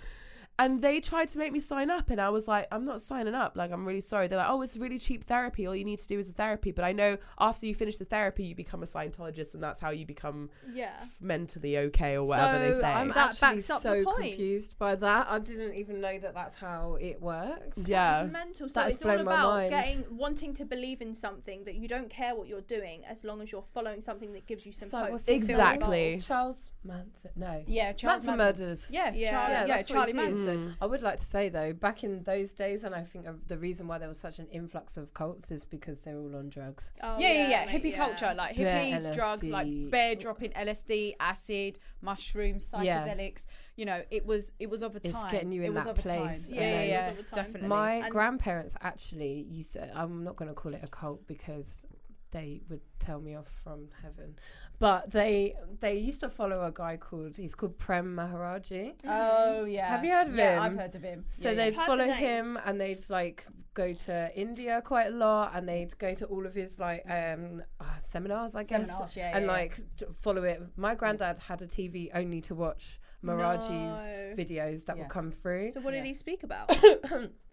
And 0.60 0.82
they 0.82 0.98
tried 1.00 1.28
to 1.28 1.38
make 1.38 1.52
me 1.52 1.60
sign 1.60 1.88
up, 1.88 2.10
and 2.10 2.20
I 2.20 2.30
was 2.30 2.48
like, 2.48 2.66
I'm 2.72 2.84
not 2.84 3.00
signing 3.00 3.34
up. 3.34 3.56
Like, 3.56 3.70
I'm 3.70 3.86
really 3.86 4.00
sorry. 4.00 4.26
They're 4.26 4.38
like, 4.38 4.50
oh, 4.50 4.60
it's 4.62 4.76
really 4.76 4.98
cheap 4.98 5.22
therapy. 5.24 5.66
All 5.68 5.76
you 5.76 5.84
need 5.84 6.00
to 6.00 6.08
do 6.08 6.18
is 6.18 6.28
a 6.28 6.32
therapy. 6.32 6.72
But 6.72 6.84
I 6.84 6.90
know 6.92 7.16
after 7.38 7.66
you 7.66 7.74
finish 7.76 7.96
the 7.98 8.04
therapy, 8.04 8.44
you 8.44 8.54
become 8.56 8.82
a 8.82 8.86
Scientologist, 8.86 9.54
and 9.54 9.62
that's 9.62 9.78
how 9.78 9.90
you 9.90 10.04
become 10.04 10.50
Yeah. 10.72 10.96
f- 11.00 11.20
mentally 11.20 11.78
okay 11.78 12.16
or 12.16 12.24
whatever 12.24 12.58
they 12.58 12.72
So, 12.72 12.80
say. 12.80 12.86
I'm 12.92 13.08
That 13.08 13.16
actually 13.30 13.54
backs 13.56 13.70
up 13.70 13.80
so 13.82 14.04
confused 14.04 14.76
by 14.78 14.96
that. 14.96 15.28
I 15.30 15.38
didn't 15.38 15.78
even 15.78 16.00
know 16.00 16.18
that 16.18 16.34
that's 16.34 16.56
how 16.56 16.96
it 17.00 17.22
works. 17.22 17.78
yeah. 17.86 18.24
It's 18.24 18.32
mental. 18.32 18.68
So 18.68 18.72
That 18.74 18.84
has 18.86 18.94
it's 18.94 19.02
all 19.04 19.18
about 19.20 19.70
getting 19.70 20.04
wanting 20.10 20.54
to 20.54 20.64
believe 20.64 21.00
in 21.00 21.14
something 21.14 21.64
that 21.66 21.76
you 21.76 21.86
don't 21.86 22.10
care 22.10 22.34
what 22.34 22.48
you're 22.48 22.62
doing 22.62 23.04
as 23.04 23.22
long 23.22 23.40
as 23.42 23.52
you're 23.52 23.62
following 23.74 24.00
something 24.00 24.32
that 24.32 24.46
gives 24.46 24.66
you 24.66 24.72
some 24.72 24.88
So 24.88 24.98
hope. 24.98 25.10
what's 25.12 25.22
to 25.26 25.34
the 25.34 25.38
feel 25.38 25.46
film 25.58 25.60
Exactly. 25.60 26.20
Charles 26.26 26.70
Manson. 26.84 27.30
No. 27.36 27.62
Yeah, 27.68 27.92
Charles 27.92 28.26
Manson 28.26 28.38
Manson. 28.38 28.64
murders. 28.64 28.90
Yeah, 28.90 29.12
Yeah. 29.14 29.30
Charlie, 29.30 29.52
Yeah, 29.52 29.66
yeah, 29.76 29.82
Charlie. 29.82 30.12
Manson. 30.14 30.47
Mm. 30.56 30.74
I 30.80 30.86
would 30.86 31.02
like 31.02 31.18
to 31.18 31.24
say 31.24 31.48
though, 31.48 31.72
back 31.72 32.04
in 32.04 32.22
those 32.24 32.52
days, 32.52 32.84
and 32.84 32.94
I 32.94 33.02
think 33.02 33.26
the 33.46 33.58
reason 33.58 33.86
why 33.88 33.98
there 33.98 34.08
was 34.08 34.18
such 34.18 34.38
an 34.38 34.46
influx 34.50 34.96
of 34.96 35.12
cults 35.14 35.50
is 35.50 35.64
because 35.64 36.00
they're 36.00 36.16
all 36.18 36.34
on 36.36 36.48
drugs. 36.48 36.90
Oh, 37.02 37.18
yeah, 37.18 37.32
yeah, 37.32 37.48
yeah. 37.50 37.66
mate, 37.66 37.82
Hippie 37.82 37.90
yeah. 37.92 38.06
culture, 38.06 38.34
like 38.34 38.56
Yeah, 38.56 38.78
hippies, 38.80 39.14
drugs, 39.14 39.44
like 39.44 39.90
bear 39.90 40.14
dropping 40.14 40.50
LSD, 40.52 41.14
acid, 41.20 41.78
mushrooms, 42.02 42.72
Yeah. 42.82 43.06
psychedelics. 43.06 43.46
You 43.76 43.84
know, 43.84 44.02
it 44.10 44.26
was 44.26 44.52
it 44.58 44.68
was 44.70 44.82
of 44.82 44.96
a 44.96 45.00
time. 45.00 45.10
It's 45.10 45.20
time. 45.20 45.30
getting 45.30 45.52
you 45.52 45.62
it 45.62 45.66
in 45.66 45.74
was 45.74 45.84
that 45.84 45.90
of 45.90 45.98
a 45.98 46.02
place, 46.02 46.48
time. 46.48 46.56
Yeah, 46.58 46.60
Yeah, 46.62 46.68
yeah, 46.68 46.74
yeah, 46.76 46.82
it 46.82 46.88
yeah, 46.88 47.08
was 47.10 47.18
of 47.18 47.26
a 47.26 47.30
time. 47.30 47.44
definitely. 47.44 47.68
My 47.68 47.92
And- 47.94 48.10
grandparents 48.10 48.76
actually 48.80 49.46
used 49.48 49.72
to. 49.74 49.96
I'm 49.96 50.24
not 50.24 50.36
going 50.36 50.48
to 50.48 50.54
call 50.54 50.74
it 50.74 50.80
a 50.82 50.88
cult 50.88 51.26
because 51.26 51.84
they 52.30 52.60
would 52.68 52.80
tell 52.98 53.20
me 53.20 53.34
off 53.34 53.48
from 53.64 53.88
heaven. 54.02 54.36
But 54.78 55.10
they 55.10 55.54
they 55.80 55.96
used 55.98 56.20
to 56.20 56.28
follow 56.28 56.64
a 56.64 56.70
guy 56.72 56.96
called 56.96 57.36
he's 57.36 57.54
called 57.54 57.78
Prem 57.78 58.14
Maharaji. 58.14 58.94
oh 59.06 59.64
yeah. 59.64 59.88
Have 59.88 60.04
you 60.04 60.12
heard 60.12 60.28
of 60.28 60.34
yeah, 60.36 60.56
him? 60.56 60.62
I've 60.62 60.78
heard 60.78 60.94
of 60.94 61.02
him. 61.02 61.24
So 61.28 61.48
yeah, 61.50 61.54
they'd 61.54 61.74
Heard 61.74 61.82
the 61.82 61.86
follow 61.86 62.08
him 62.10 62.58
and 62.64 62.80
they'd 62.80 63.10
like 63.10 63.46
go 63.74 63.92
to 63.92 64.30
India 64.38 64.82
quite 64.84 65.08
a 65.08 65.10
lot 65.10 65.52
and 65.54 65.68
they'd 65.68 65.96
go 65.98 66.14
to 66.14 66.26
all 66.26 66.46
of 66.46 66.54
his 66.54 66.78
like 66.78 67.02
um 67.08 67.62
uh, 67.80 67.84
seminars 67.98 68.54
I 68.54 68.62
guess 68.64 68.86
Seminars, 68.86 69.16
yeah, 69.16 69.36
and 69.36 69.46
yeah, 69.46 69.50
yeah. 69.50 69.58
like 69.58 69.76
d- 69.96 70.06
follow 70.20 70.44
it. 70.44 70.62
My 70.76 70.94
granddad 70.94 71.38
had 71.38 71.62
a 71.62 71.66
TV 71.66 72.10
only 72.14 72.40
to 72.42 72.54
watch 72.54 73.00
Maharaji's 73.24 73.68
No. 73.68 74.34
videos 74.44 74.84
that 74.86 74.96
Yeah. 74.96 75.02
would 75.02 75.10
come 75.10 75.32
through. 75.32 75.72
So 75.72 75.80
what 75.80 75.90
did 75.92 75.98
Yeah. 75.98 76.04
he 76.04 76.14
speak 76.14 76.42
about? 76.44 76.70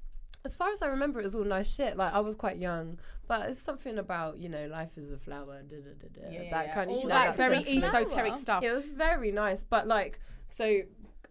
As 0.46 0.56
far 0.56 0.72
as 0.72 0.84
I 0.84 0.88
remember, 0.88 1.20
it 1.20 1.24
was 1.24 1.34
all 1.34 1.44
nice 1.44 1.74
shit. 1.74 1.98
Like 1.98 2.14
I 2.14 2.20
was 2.20 2.36
quite 2.36 2.58
young, 2.58 3.00
but 3.28 3.50
it's 3.50 3.60
something 3.60 3.98
about 3.98 4.38
you 4.38 4.48
know 4.48 4.68
life 4.68 4.92
is 4.96 5.10
a 5.10 5.18
flower, 5.18 5.64
da, 5.64 5.78
da, 5.78 5.92
da, 6.00 6.22
da, 6.22 6.32
yeah, 6.32 6.52
that 6.52 6.68
yeah. 6.68 6.74
kind 6.76 6.92
of 6.92 6.96
All 6.96 7.02
you 7.02 7.08
know 7.10 7.16
that 7.16 7.36
that 7.36 7.38
very 7.38 7.78
esoteric 7.78 8.38
stuff. 8.38 8.64
It 8.64 8.72
was 8.72 8.86
very 8.86 9.32
nice, 9.32 9.64
but 9.64 9.88
like 9.88 10.20
so, 10.48 10.82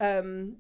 um, 0.01 0.57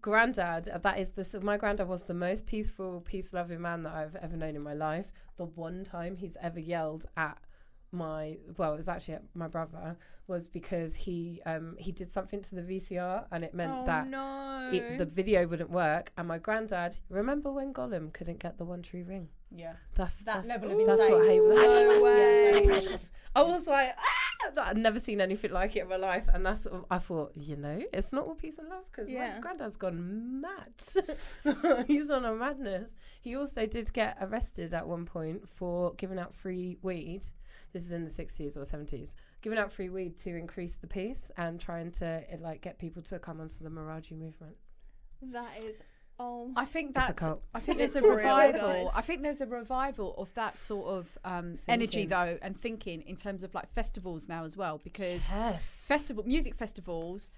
granddad. 0.00 0.68
That 0.80 0.98
is 1.00 1.10
this. 1.10 1.34
my 1.42 1.56
granddad 1.56 1.88
was 1.88 2.04
the 2.04 2.14
most 2.14 2.46
peaceful, 2.46 3.00
peace 3.00 3.32
loving 3.32 3.60
man 3.60 3.82
that 3.82 3.94
I've 3.94 4.14
ever 4.16 4.36
known 4.36 4.54
in 4.54 4.62
my 4.62 4.74
life. 4.74 5.06
The 5.36 5.46
one 5.46 5.84
time 5.84 6.16
he's 6.16 6.36
ever 6.40 6.60
yelled 6.60 7.06
at 7.16 7.38
my 7.92 8.38
well, 8.56 8.72
it 8.74 8.76
was 8.76 8.88
actually 8.88 9.18
my 9.34 9.48
brother 9.48 9.96
was 10.26 10.46
because 10.46 10.94
he 10.94 11.42
um 11.44 11.74
he 11.78 11.90
did 11.90 12.10
something 12.10 12.40
to 12.40 12.54
the 12.54 12.62
VCR 12.62 13.24
and 13.32 13.42
it 13.44 13.52
meant 13.52 13.72
oh 13.74 13.86
that 13.86 14.06
no. 14.06 14.70
it, 14.72 14.96
the 14.98 15.04
video 15.06 15.46
wouldn't 15.46 15.70
work. 15.70 16.12
And 16.16 16.28
my 16.28 16.38
granddad, 16.38 16.98
remember 17.08 17.50
when 17.52 17.72
Gollum 17.74 18.12
couldn't 18.12 18.38
get 18.38 18.56
the 18.58 18.64
One 18.64 18.82
true 18.82 19.04
Ring? 19.04 19.28
Yeah. 19.50 19.72
That's 19.96 20.18
That 20.18 20.44
that's, 20.44 20.48
level 20.48 20.70
of 20.80 20.86
that's 20.86 21.10
what 21.10 21.26
Haven. 21.26 21.48
No 21.54 22.00
way. 22.02 22.52
My 22.54 22.66
precious. 22.66 23.10
I 23.34 23.42
was 23.42 23.66
like, 23.66 23.92
ah! 23.98 24.62
I'd 24.62 24.76
never 24.78 24.98
seen 25.00 25.20
anything 25.20 25.50
like 25.52 25.76
it 25.76 25.80
in 25.82 25.88
my 25.88 25.96
life, 25.96 26.24
and 26.32 26.46
that's 26.46 26.62
sort 26.62 26.76
of- 26.76 26.84
I 26.90 26.98
thought, 26.98 27.32
you 27.36 27.56
know, 27.56 27.82
it's 27.92 28.12
not 28.12 28.26
all 28.26 28.34
peace 28.34 28.58
and 28.58 28.68
love 28.68 28.84
because 28.90 29.10
Yeah. 29.10 29.34
my 29.34 29.40
granddad's 29.40 29.76
gone 29.76 30.40
mad. 30.40 31.84
He's 31.86 32.10
on 32.10 32.24
a 32.24 32.34
madness. 32.34 32.94
He 33.20 33.36
also 33.36 33.66
did 33.66 33.92
get 33.92 34.16
arrested 34.20 34.72
at 34.72 34.86
one 34.88 35.04
point 35.04 35.48
for 35.48 35.94
giving 35.94 36.18
out 36.18 36.34
free 36.34 36.78
weed. 36.82 37.26
This 37.72 37.84
is 37.84 37.92
in 37.92 38.04
the 38.04 38.10
sixties 38.10 38.56
or 38.56 38.64
seventies. 38.64 39.14
Giving 39.42 39.58
out 39.58 39.72
free 39.72 39.88
weed 39.88 40.18
to 40.18 40.30
increase 40.36 40.76
the 40.76 40.86
peace 40.86 41.30
and 41.36 41.60
trying 41.60 41.92
to 41.92 42.04
eh, 42.30 42.36
like 42.40 42.60
get 42.60 42.78
people 42.78 43.02
to 43.02 43.18
come 43.18 43.40
onto 43.40 43.62
the 43.62 43.70
Maharaji 43.70 44.18
movement. 44.18 44.56
That 45.22 45.64
is. 45.64 45.76
Oh. 46.22 46.50
I 46.54 46.66
think 46.66 46.92
that's. 46.94 47.18
cult. 47.18 47.42
I 47.54 47.60
think 47.60 47.78
there's 47.78 47.96
a 47.96 48.02
revival. 48.16 48.90
I 48.94 49.00
think 49.00 49.22
there's 49.22 49.40
a 49.40 49.46
revival 49.46 50.14
of 50.18 50.32
that 50.34 50.58
sort 50.58 50.86
of 50.86 51.18
um, 51.24 51.58
energy 51.66 52.04
though, 52.04 52.38
and 52.42 52.60
thinking 52.60 53.00
in 53.02 53.16
terms 53.16 53.42
of 53.42 53.54
like 53.54 53.72
festivals 53.72 54.28
now 54.28 54.44
as 54.44 54.56
well, 54.56 54.80
because 54.84 55.22
Yes. 55.30 55.64
festival 55.64 56.24
music 56.26 56.54
festivals 56.54 57.30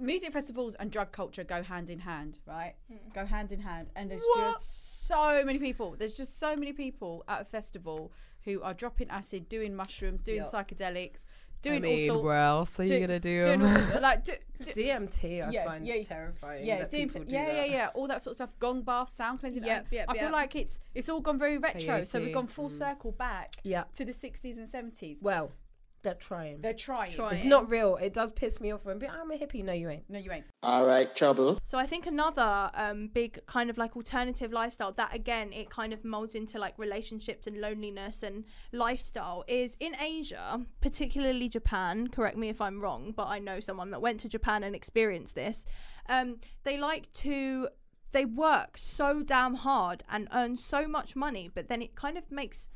music 0.00 0.32
festivals 0.32 0.74
and 0.76 0.90
drug 0.90 1.10
culture 1.12 1.42
go 1.44 1.62
hand 1.62 1.90
in 1.90 1.98
hand 1.98 2.38
right 2.46 2.74
go 3.12 3.26
hand 3.26 3.50
in 3.52 3.60
hand 3.60 3.88
and 3.96 4.10
there's 4.10 4.24
just 4.36 5.08
so 5.08 5.42
many 5.44 5.58
people 5.58 5.96
there's 5.98 6.14
just 6.14 6.38
so 6.38 6.54
many 6.54 6.72
people 6.72 7.24
at 7.28 7.40
a 7.42 7.44
festival 7.44 8.12
who 8.44 8.60
are 8.62 8.74
dropping 8.74 9.08
acid 9.10 9.48
doing 9.48 9.74
mushrooms 9.74 10.22
doing 10.22 10.38
Yep. 10.38 10.46
psychedelics 10.46 11.24
I 11.62 11.68
doing 11.68 11.82
mean, 11.82 12.10
all 12.10 12.14
sorts 12.16 12.24
where 12.24 12.42
else 12.42 12.80
are 12.80 12.82
you 12.84 12.88
do- 12.88 13.00
gonna 13.00 13.20
do? 13.20 13.44
doing 13.44 13.62
all 13.62 13.74
sorts 13.74 14.00
like 14.00 14.24
do, 14.24 14.32
do, 14.62 14.70
DMT, 14.72 15.46
I 15.46 15.50
Yeah, 15.50 15.64
find 15.66 15.86
yeah, 15.86 16.02
terrifying. 16.02 16.64
yeah, 16.66 16.78
that 16.78 16.90
doing, 16.90 17.08
people 17.08 17.24
do 17.24 17.32
yeah, 17.32 17.46
yeah, 17.48 17.54
that. 17.54 17.70
yeah, 17.70 17.88
all 17.94 18.06
that 18.08 18.22
sort 18.22 18.32
of 18.32 18.36
stuff. 18.36 18.58
Gong 18.58 18.80
bath, 18.82 19.10
sound 19.10 19.40
cleansing. 19.40 19.64
And 19.68 19.84
yep, 19.90 20.06
I 20.08 20.16
feel 20.16 20.32
like 20.32 20.56
it's 20.56 20.80
it's 20.94 21.08
all 21.10 21.20
gone 21.20 21.38
very 21.38 21.58
retro. 21.58 22.04
So 22.04 22.18
we've 22.20 22.32
gone 22.32 22.46
full 22.46 22.68
mm. 22.70 22.78
circle 22.78 23.12
back 23.12 23.56
Yeah. 23.62 23.84
to 23.94 24.04
the 24.06 24.12
60s 24.12 24.56
and 24.56 24.68
70s. 24.68 25.22
Well, 25.22 25.52
they're 26.02 26.14
trying. 26.14 26.60
They're 26.60 26.72
trying. 26.72 27.12
Trying. 27.12 27.34
It's 27.34 27.44
not 27.44 27.68
real. 27.70 27.96
It 27.96 28.12
does 28.12 28.30
piss 28.32 28.60
me 28.60 28.70
off 28.70 28.84
when 28.84 28.98
people, 28.98 29.14
I'm 29.20 29.30
a 29.30 29.36
hippie. 29.36 29.62
No, 29.64 29.72
you 29.72 29.88
ain't. 29.88 30.08
No, 30.08 30.18
you 30.18 30.32
ain't. 30.32 30.44
All 30.62 30.86
right, 30.86 31.14
trouble. 31.14 31.58
So 31.62 31.78
I 31.78 31.86
think 31.86 32.06
another 32.06 32.70
um, 32.74 33.08
big 33.08 33.44
kind 33.46 33.70
of 33.70 33.78
like 33.78 33.96
alternative 33.96 34.52
lifestyle 34.52 34.92
that 34.92 35.14
again 35.14 35.52
it 35.52 35.70
kind 35.70 35.92
of 35.92 36.04
molds 36.04 36.34
into 36.34 36.58
like 36.58 36.74
relationships 36.78 37.46
and 37.46 37.60
loneliness 37.60 38.22
and 38.22 38.44
lifestyle 38.72 39.44
is 39.48 39.76
in 39.80 39.94
Asia, 40.00 40.64
particularly 40.80 41.48
Japan. 41.48 42.08
Correct 42.08 42.36
me 42.36 42.48
if 42.48 42.60
I'm 42.60 42.80
wrong, 42.80 43.12
but 43.16 43.28
I 43.28 43.38
know 43.38 43.60
someone 43.60 43.90
that 43.90 44.00
went 44.00 44.20
to 44.20 44.28
Japan 44.28 44.64
and 44.64 44.74
experienced 44.74 45.34
this. 45.34 45.66
Um, 46.08 46.38
they 46.64 46.78
like 46.78 47.12
to 47.12 47.68
they 48.12 48.24
work 48.24 48.76
so 48.76 49.22
damn 49.22 49.54
hard 49.54 50.02
and 50.08 50.28
earn 50.34 50.56
so 50.56 50.88
much 50.88 51.14
money, 51.14 51.50
but 51.52 51.68
then 51.68 51.82
it 51.82 51.94
kind 51.94 52.18
of 52.18 52.30
makes 52.30 52.68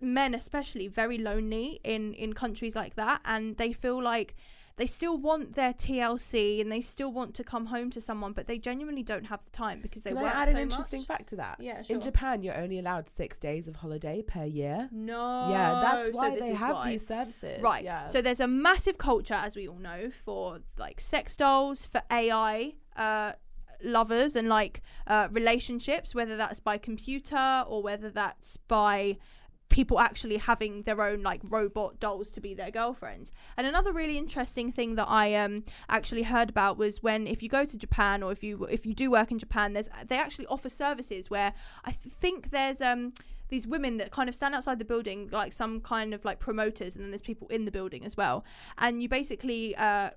men 0.00 0.34
especially 0.34 0.88
very 0.88 1.18
lonely 1.18 1.80
in 1.84 2.14
in 2.14 2.32
countries 2.32 2.74
like 2.76 2.94
that 2.96 3.20
and 3.24 3.56
they 3.56 3.72
feel 3.72 4.02
like 4.02 4.34
they 4.76 4.86
still 4.86 5.18
want 5.18 5.56
their 5.56 5.72
TLC 5.72 6.60
and 6.60 6.70
they 6.70 6.80
still 6.80 7.12
want 7.12 7.34
to 7.34 7.42
come 7.42 7.66
home 7.66 7.90
to 7.90 8.00
someone 8.00 8.32
but 8.32 8.46
they 8.46 8.58
genuinely 8.58 9.02
don't 9.02 9.24
have 9.24 9.40
the 9.44 9.50
time 9.50 9.80
because 9.82 10.04
they 10.04 10.10
Can 10.10 10.18
I 10.18 10.22
work 10.22 10.34
add 10.36 10.44
so 10.46 10.50
an 10.52 10.58
interesting 10.58 11.00
much. 11.00 11.08
fact 11.08 11.28
to 11.30 11.36
that? 11.36 11.56
Yeah, 11.58 11.82
sure. 11.82 11.96
In 11.96 12.00
Japan, 12.00 12.44
you're 12.44 12.56
only 12.56 12.78
allowed 12.78 13.08
six 13.08 13.38
days 13.38 13.66
of 13.66 13.74
holiday 13.74 14.22
per 14.22 14.44
year. 14.44 14.88
No. 14.92 15.48
yeah, 15.50 15.80
that's 15.82 16.10
why 16.12 16.30
this 16.30 16.46
they 16.46 16.54
have 16.54 16.76
why. 16.76 16.90
these 16.92 17.04
services. 17.04 17.60
Right. 17.60 17.82
Yeah. 17.82 18.04
So 18.04 18.22
there's 18.22 18.38
a 18.38 18.46
massive 18.46 18.98
culture, 18.98 19.34
as 19.34 19.56
we 19.56 19.66
all 19.66 19.80
know, 19.80 20.12
for 20.24 20.60
like 20.78 21.00
sex 21.00 21.34
dolls, 21.34 21.84
for 21.86 22.00
AI 22.12 22.74
uh, 22.96 23.32
lovers, 23.82 24.36
and 24.36 24.48
like 24.48 24.80
uh, 25.08 25.26
relationships, 25.32 26.14
whether 26.14 26.36
that's 26.36 26.60
by 26.60 26.78
computer 26.78 27.64
or 27.66 27.82
whether 27.82 28.10
that's 28.10 28.58
by 28.68 29.18
people 29.68 30.00
actually 30.00 30.38
having 30.38 30.82
their 30.82 31.02
own 31.02 31.22
like 31.22 31.40
robot 31.44 32.00
dolls 32.00 32.30
to 32.32 32.40
be 32.40 32.54
their 32.54 32.70
girlfriends. 32.70 33.30
And 33.56 33.66
another 33.66 33.92
really 33.92 34.18
interesting 34.18 34.72
thing 34.72 34.94
that 34.96 35.06
I 35.08 35.34
um 35.34 35.64
actually 35.88 36.24
heard 36.24 36.48
about 36.48 36.78
was 36.78 37.02
when 37.02 37.26
if 37.26 37.42
you 37.42 37.48
go 37.48 37.64
to 37.64 37.76
Japan 37.76 38.22
or 38.22 38.32
if 38.32 38.42
you 38.42 38.64
if 38.64 38.86
you 38.86 38.94
do 38.94 39.10
work 39.10 39.30
in 39.30 39.38
Japan, 39.38 39.72
there's 39.72 39.88
they 40.06 40.18
actually 40.18 40.46
offer 40.46 40.68
services 40.68 41.30
where 41.30 41.52
I 41.84 41.92
th- 41.92 42.14
think 42.14 42.50
there's 42.50 42.80
um 42.80 43.12
these 43.48 43.66
women 43.66 43.96
that 43.96 44.10
kind 44.10 44.28
of 44.28 44.34
stand 44.34 44.54
outside 44.54 44.78
the 44.78 44.84
building 44.84 45.28
like 45.32 45.52
some 45.52 45.80
kind 45.80 46.12
of 46.12 46.24
like 46.24 46.38
promoters 46.38 46.94
and 46.94 47.04
then 47.04 47.10
there's 47.10 47.22
people 47.22 47.48
in 47.48 47.64
the 47.64 47.70
building 47.70 48.04
as 48.04 48.14
well 48.14 48.44
and 48.76 49.02
you 49.02 49.08
basically 49.08 49.74
uh 49.76 50.10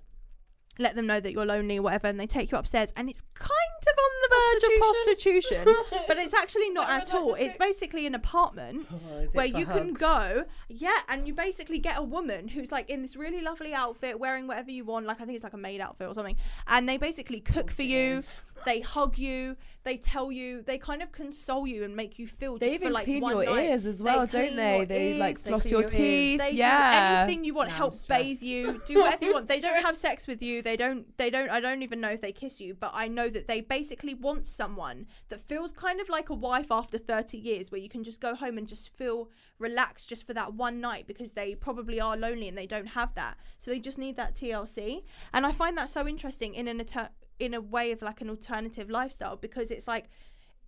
let 0.82 0.96
them 0.96 1.08
know 1.08 1.20
that 1.20 1.32
you're 1.32 1.46
lonely 1.46 1.78
or 1.78 1.84
whatever, 1.84 2.08
and 2.08 2.20
they 2.20 2.28
take 2.28 2.52
you 2.52 2.58
upstairs, 2.58 2.94
and 2.98 3.10
it's 3.10 3.22
kind 3.34 3.50
of 3.82 3.96
on 3.98 4.12
the 4.22 4.30
verge 4.36 4.64
of 4.64 4.80
prostitution, 4.80 5.66
but 6.08 6.18
it's 6.18 6.34
actually 6.34 6.70
not 6.72 6.90
at 6.90 7.14
all. 7.14 7.34
It's 7.36 7.56
basically 7.58 8.06
an 8.06 8.16
apartment 8.16 8.88
where 9.34 9.46
you 9.46 9.66
can 9.66 9.94
go, 9.94 10.46
yeah, 10.70 10.98
and 11.10 11.28
you 11.28 11.34
basically 11.34 11.80
get 11.80 11.98
a 11.98 12.04
woman 12.04 12.48
who's 12.48 12.72
like 12.72 12.90
in 12.90 13.02
this 13.02 13.16
really 13.16 13.42
lovely 13.42 13.74
outfit, 13.74 14.20
wearing 14.20 14.48
whatever 14.48 14.72
you 14.72 14.86
want, 14.86 15.06
like 15.06 15.22
I 15.22 15.26
think 15.26 15.36
it's 15.36 15.44
like 15.44 15.54
a 15.54 15.58
maid 15.58 15.82
outfit 15.82 16.08
or 16.08 16.14
something, 16.14 16.38
and 16.68 16.88
they 16.88 16.98
basically 16.98 17.40
cook 17.40 17.72
for 17.72 17.84
you. 17.84 18.24
They 18.66 18.82
hug 18.82 19.18
you. 19.18 19.58
They 19.84 19.98
tell 19.98 20.32
you. 20.32 20.62
They 20.62 20.78
kind 20.78 21.02
of 21.02 21.12
console 21.12 21.66
you 21.66 21.84
and 21.84 21.96
make 21.96 22.20
you 22.20 22.28
feel. 22.28 22.58
They 22.58 22.68
just 22.68 22.76
even 22.76 22.88
for 22.90 22.94
like 22.94 23.06
clean 23.06 23.22
one 23.22 23.38
your 23.38 23.56
night. 23.56 23.70
ears 23.70 23.86
as 23.86 24.00
They 24.00 24.04
well, 24.04 24.28
don't 24.28 24.56
they? 24.56 24.86
They 24.86 25.14
like 25.16 25.36
ears, 25.36 25.42
they 25.42 25.50
floss 25.50 25.62
clean 25.64 25.72
your 25.72 25.82
your 25.82 25.90
teeth. 25.90 26.40
They 26.40 26.52
yeah. 26.52 26.92
do 26.92 27.18
anything 27.32 27.44
you 27.44 27.54
want. 27.54 27.70
Now 27.70 27.76
help 27.76 28.08
bathe 28.08 28.42
you. 28.42 28.82
Do 28.86 29.00
whatever 29.02 29.26
you 29.26 29.34
want. 29.34 29.48
They 29.48 29.60
don't 29.60 29.84
have 29.84 29.98
sex 29.98 30.28
with 30.28 30.42
you. 30.42 30.62
They 30.62 30.78
don't. 30.78 31.18
They 31.18 31.30
don't. 31.30 31.50
I 31.50 31.60
don't 31.60 31.82
even 31.82 32.00
know 32.00 32.10
if 32.10 32.22
they 32.22 32.32
kiss 32.32 32.62
you, 32.62 32.76
but 32.76 32.92
I 32.94 33.08
know 33.08 33.30
that 33.30 33.48
they 33.48 33.62
basically 33.62 34.14
want 34.14 34.46
someone 34.46 35.08
that 35.30 35.42
feels 35.42 35.72
kind 35.72 36.00
of 36.00 36.10
like 36.10 36.30
a 36.30 36.36
wife 36.36 36.72
after 36.72 36.98
thirty 36.98 37.38
years, 37.38 37.72
where 37.72 37.82
you 37.82 37.90
can 37.90 38.04
just 38.04 38.22
go 38.22 38.36
home 38.36 38.58
and 38.58 38.68
just 38.68 38.96
feel 38.96 39.30
relaxed 39.58 40.10
just 40.10 40.26
for 40.26 40.34
that 40.34 40.54
one 40.54 40.82
night 40.82 41.08
because 41.08 41.32
they 41.32 41.56
probably 41.56 42.00
are 42.00 42.18
lonely 42.18 42.48
and 42.48 42.58
they 42.58 42.66
don't 42.68 42.88
have 42.88 43.14
that. 43.16 43.38
So 43.58 43.72
they 43.72 43.80
just 43.80 43.98
need 43.98 44.18
that 44.18 44.36
TLC. 44.36 45.04
And 45.34 45.46
I 45.46 45.52
find 45.52 45.78
that 45.78 45.90
so 45.90 46.08
interesting 46.08 46.54
in 46.56 46.68
an 46.68 46.80
alter- 46.80 47.10
in 47.42 47.56
a 47.56 47.60
way 47.60 47.92
of 47.92 48.02
like 48.04 48.22
an 48.22 48.30
alternative 48.30 48.88
lifestyle 48.90 49.36
because 49.36 49.72
it's 49.72 49.88
like 49.88 50.06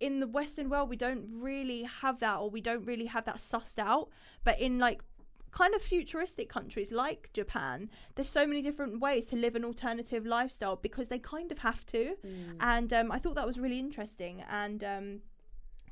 in 0.00 0.18
the 0.18 0.26
western 0.26 0.68
world 0.68 0.88
we 0.88 0.96
don't 0.96 1.24
really 1.30 1.82
have 1.84 2.18
that 2.18 2.36
or 2.40 2.50
we 2.50 2.60
don't 2.60 2.84
really 2.84 3.06
have 3.06 3.24
that 3.24 3.36
sussed 3.36 3.78
out. 3.78 4.08
But 4.42 4.60
in 4.60 4.78
like 4.78 5.00
kind 5.52 5.72
of 5.72 5.80
futuristic 5.80 6.48
countries 6.48 6.90
like 6.90 7.30
Japan 7.32 7.88
there's 8.16 8.28
so 8.28 8.44
many 8.44 8.60
different 8.60 8.98
ways 9.00 9.24
to 9.26 9.36
live 9.36 9.54
an 9.54 9.64
alternative 9.64 10.26
lifestyle 10.26 10.74
because 10.74 11.06
they 11.06 11.20
kind 11.20 11.52
of 11.52 11.58
have 11.58 11.86
to. 11.86 12.16
And 12.58 12.92
um, 12.92 13.12
I 13.12 13.20
thought 13.20 13.36
that 13.36 13.46
was 13.46 13.58
really 13.58 13.78
interesting. 13.78 14.42
And 14.50 14.82
um, 14.82 15.20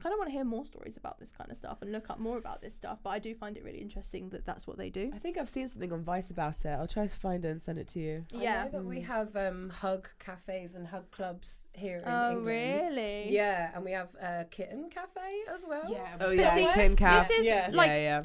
kind 0.03 0.13
of 0.13 0.19
want 0.19 0.29
to 0.29 0.33
hear 0.33 0.45
more 0.45 0.65
stories 0.65 0.97
about 0.97 1.19
this 1.21 1.31
kind 1.39 1.51
of 1.51 1.57
stuff 1.57 1.79
and 1.83 1.93
look 1.93 2.11
up 2.11 2.19
more 2.19 2.37
about 2.39 2.61
this 2.61 2.75
stuff 2.75 2.99
but 3.03 3.11
I 3.11 3.19
do 3.19 3.35
find 3.35 3.57
it 3.57 3.63
really 3.65 3.79
interesting 3.79 4.29
that 4.31 4.45
that's 4.45 4.67
what 4.67 4.77
they 4.79 4.91
do 4.91 5.11
I 5.15 5.19
think 5.19 5.39
I've 5.39 5.49
seen 5.51 5.69
something 5.69 5.93
on 5.93 6.03
Vice 6.03 6.31
about 6.31 6.65
it. 6.65 6.69
I'll 6.69 6.87
try 6.89 7.07
to 7.07 7.17
find 7.17 7.45
it 7.45 7.49
and 7.51 7.63
send 7.63 7.79
it 7.79 7.89
to 7.89 8.01
you. 8.01 8.25
I 8.35 8.43
yeah 8.43 8.65
know 8.65 8.71
that 8.71 8.85
we 8.85 8.99
Mm. 8.99 9.05
have 9.07 9.37
um, 9.37 9.71
hug 9.71 10.09
cafes 10.19 10.75
and 10.75 10.87
hug 10.89 11.11
clubs 11.11 11.67
here 11.73 11.99
in 11.99 12.05
oh 12.07 12.29
England. 12.31 12.47
really 12.47 13.33
Yeah, 13.33 13.71
and 13.75 13.85
we 13.85 13.93
have 13.93 14.15
a 14.21 14.45
kitten 14.51 14.89
cafe 14.91 15.21
as 15.55 15.65
well. 15.69 15.83
Oh 15.87 15.99
But 16.19 16.37
yeah, 16.37 16.55
see, 16.55 16.69
Kin 16.75 16.97
Cat. 16.97 17.29
this 17.29 17.39
is 17.41 17.47
Yeah. 17.47 17.71
like 17.73 17.89
yeah, 17.89 17.97
yeah. 17.97 18.23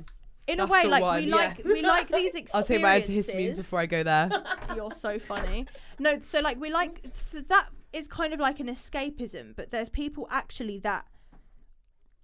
in 0.48 0.58
That's 0.60 0.70
a 0.70 0.74
way 0.74 0.88
like 0.88 1.02
one, 1.04 1.18
we 1.18 1.30
yeah. 1.30 1.36
like 1.36 1.62
we 1.66 1.82
like 1.82 2.08
these 2.08 2.34
experiences 2.36 2.52
I'll 2.56 2.64
take 2.64 2.82
my 2.82 3.00
antihistamines 3.00 3.56
before 3.58 3.80
I 3.80 3.86
go 3.86 4.02
there. 4.04 4.30
You're 4.76 4.92
so 4.92 5.20
funny. 5.20 5.66
No, 6.00 6.20
so 6.22 6.40
like 6.40 6.60
we 6.60 6.70
like 6.72 7.06
that 7.34 7.68
is 7.94 8.08
kind 8.08 8.34
of 8.34 8.40
like 8.40 8.60
an 8.60 8.68
escapism, 8.68 9.56
but 9.56 9.72
there's 9.72 9.90
people 9.90 10.28
actually 10.32 10.80
that 10.80 11.06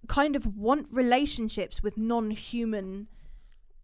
kind 0.08 0.36
of 0.36 0.56
want 0.56 0.86
relationships 0.90 1.82
with 1.82 1.96
non-human 1.96 3.08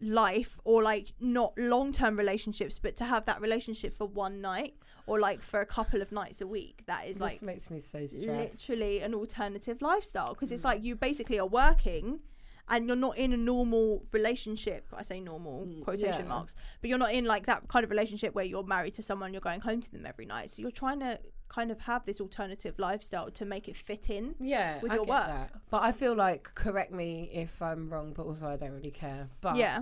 life 0.01 0.59
or 0.65 0.83
like 0.83 1.13
not 1.21 1.53
long-term 1.59 2.17
relationships 2.17 2.79
but 2.79 2.97
to 2.97 3.05
have 3.05 3.27
that 3.27 3.39
relationship 3.41 3.95
for 3.95 4.07
one 4.07 4.41
night 4.41 4.75
or 5.07 5.21
like 5.21 5.43
for 5.43 5.61
a 5.61 5.67
couple 5.67 6.01
of 6.01 6.11
nights 6.11 6.41
a 6.41 6.47
week 6.47 6.83
that 6.87 7.07
is 7.07 7.17
This 7.19 7.21
like 7.21 7.43
makes 7.43 7.71
me 7.71 7.81
so 7.81 8.07
stressed. 8.07 8.69
literally 8.69 9.01
an 9.01 9.13
alternative 9.15 9.83
lifestyle. 9.83 10.33
Because 10.35 10.53
it's 10.53 10.65
like 10.65 10.83
you 10.83 10.95
basically 10.97 11.39
are 11.39 11.47
working 11.47 12.21
and 12.69 12.87
you're 12.87 12.97
not 12.97 13.19
in 13.19 13.33
a 13.33 13.37
normal 13.37 14.05
relationship. 14.13 14.87
I 14.97 15.03
say 15.03 15.19
normal 15.21 15.67
Mm, 15.67 15.83
quotation 15.83 16.21
yeah. 16.23 16.29
marks. 16.29 16.55
But 16.81 16.89
you're 16.89 16.99
not 16.99 17.13
in 17.13 17.25
like 17.25 17.47
that 17.47 17.67
kind 17.69 17.83
of 17.85 17.91
relationship 17.91 18.35
where 18.35 18.45
you're 18.45 18.63
married 18.63 18.95
to 18.95 19.03
someone 19.03 19.33
you're 19.35 19.41
going 19.41 19.61
home 19.61 19.81
to 19.83 19.91
them 19.93 20.07
every 20.07 20.25
night. 20.27 20.51
So 20.51 20.63
you're 20.63 20.71
trying 20.71 21.01
to 21.01 21.19
kind 21.51 21.71
of 21.71 21.81
have 21.81 22.07
this 22.07 22.21
alternative 22.21 22.79
lifestyle 22.79 23.31
to 23.33 23.45
make 23.45 23.69
it 23.69 23.77
fit 23.77 24.09
in 24.09 24.35
Yeah, 24.41 24.81
with 24.81 24.93
I 24.93 24.95
your 24.95 25.05
get 25.05 25.11
work. 25.11 25.27
that. 25.27 25.51
But 25.69 25.83
I 25.83 25.93
feel 25.93 26.15
like 26.15 26.55
correct 26.55 26.93
me 26.93 27.29
if 27.33 27.61
I'm 27.61 27.91
wrong, 27.93 28.15
but 28.17 28.25
also 28.25 28.47
I 28.49 28.57
don't 28.57 28.73
really 28.73 28.91
care. 28.93 29.29
But 29.43 29.57
yeah 29.57 29.81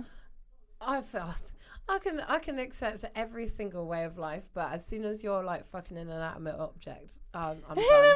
I 0.81 1.01
felt 1.01 1.51
I 1.87 1.97
can 1.97 2.19
I 2.27 2.37
can 2.39 2.59
accept 2.59 3.03
every 3.15 3.47
single 3.47 3.87
way 3.87 4.03
of 4.03 4.17
life, 4.19 4.47
but 4.53 4.71
as 4.71 4.85
soon 4.85 5.05
as 5.05 5.23
you're 5.23 5.43
like 5.43 5.65
fucking 5.65 5.97
an 5.97 6.07
inanimate 6.09 6.55
object, 6.59 7.19
um, 7.33 7.57
I'm 7.67 7.75
done. 7.89 8.15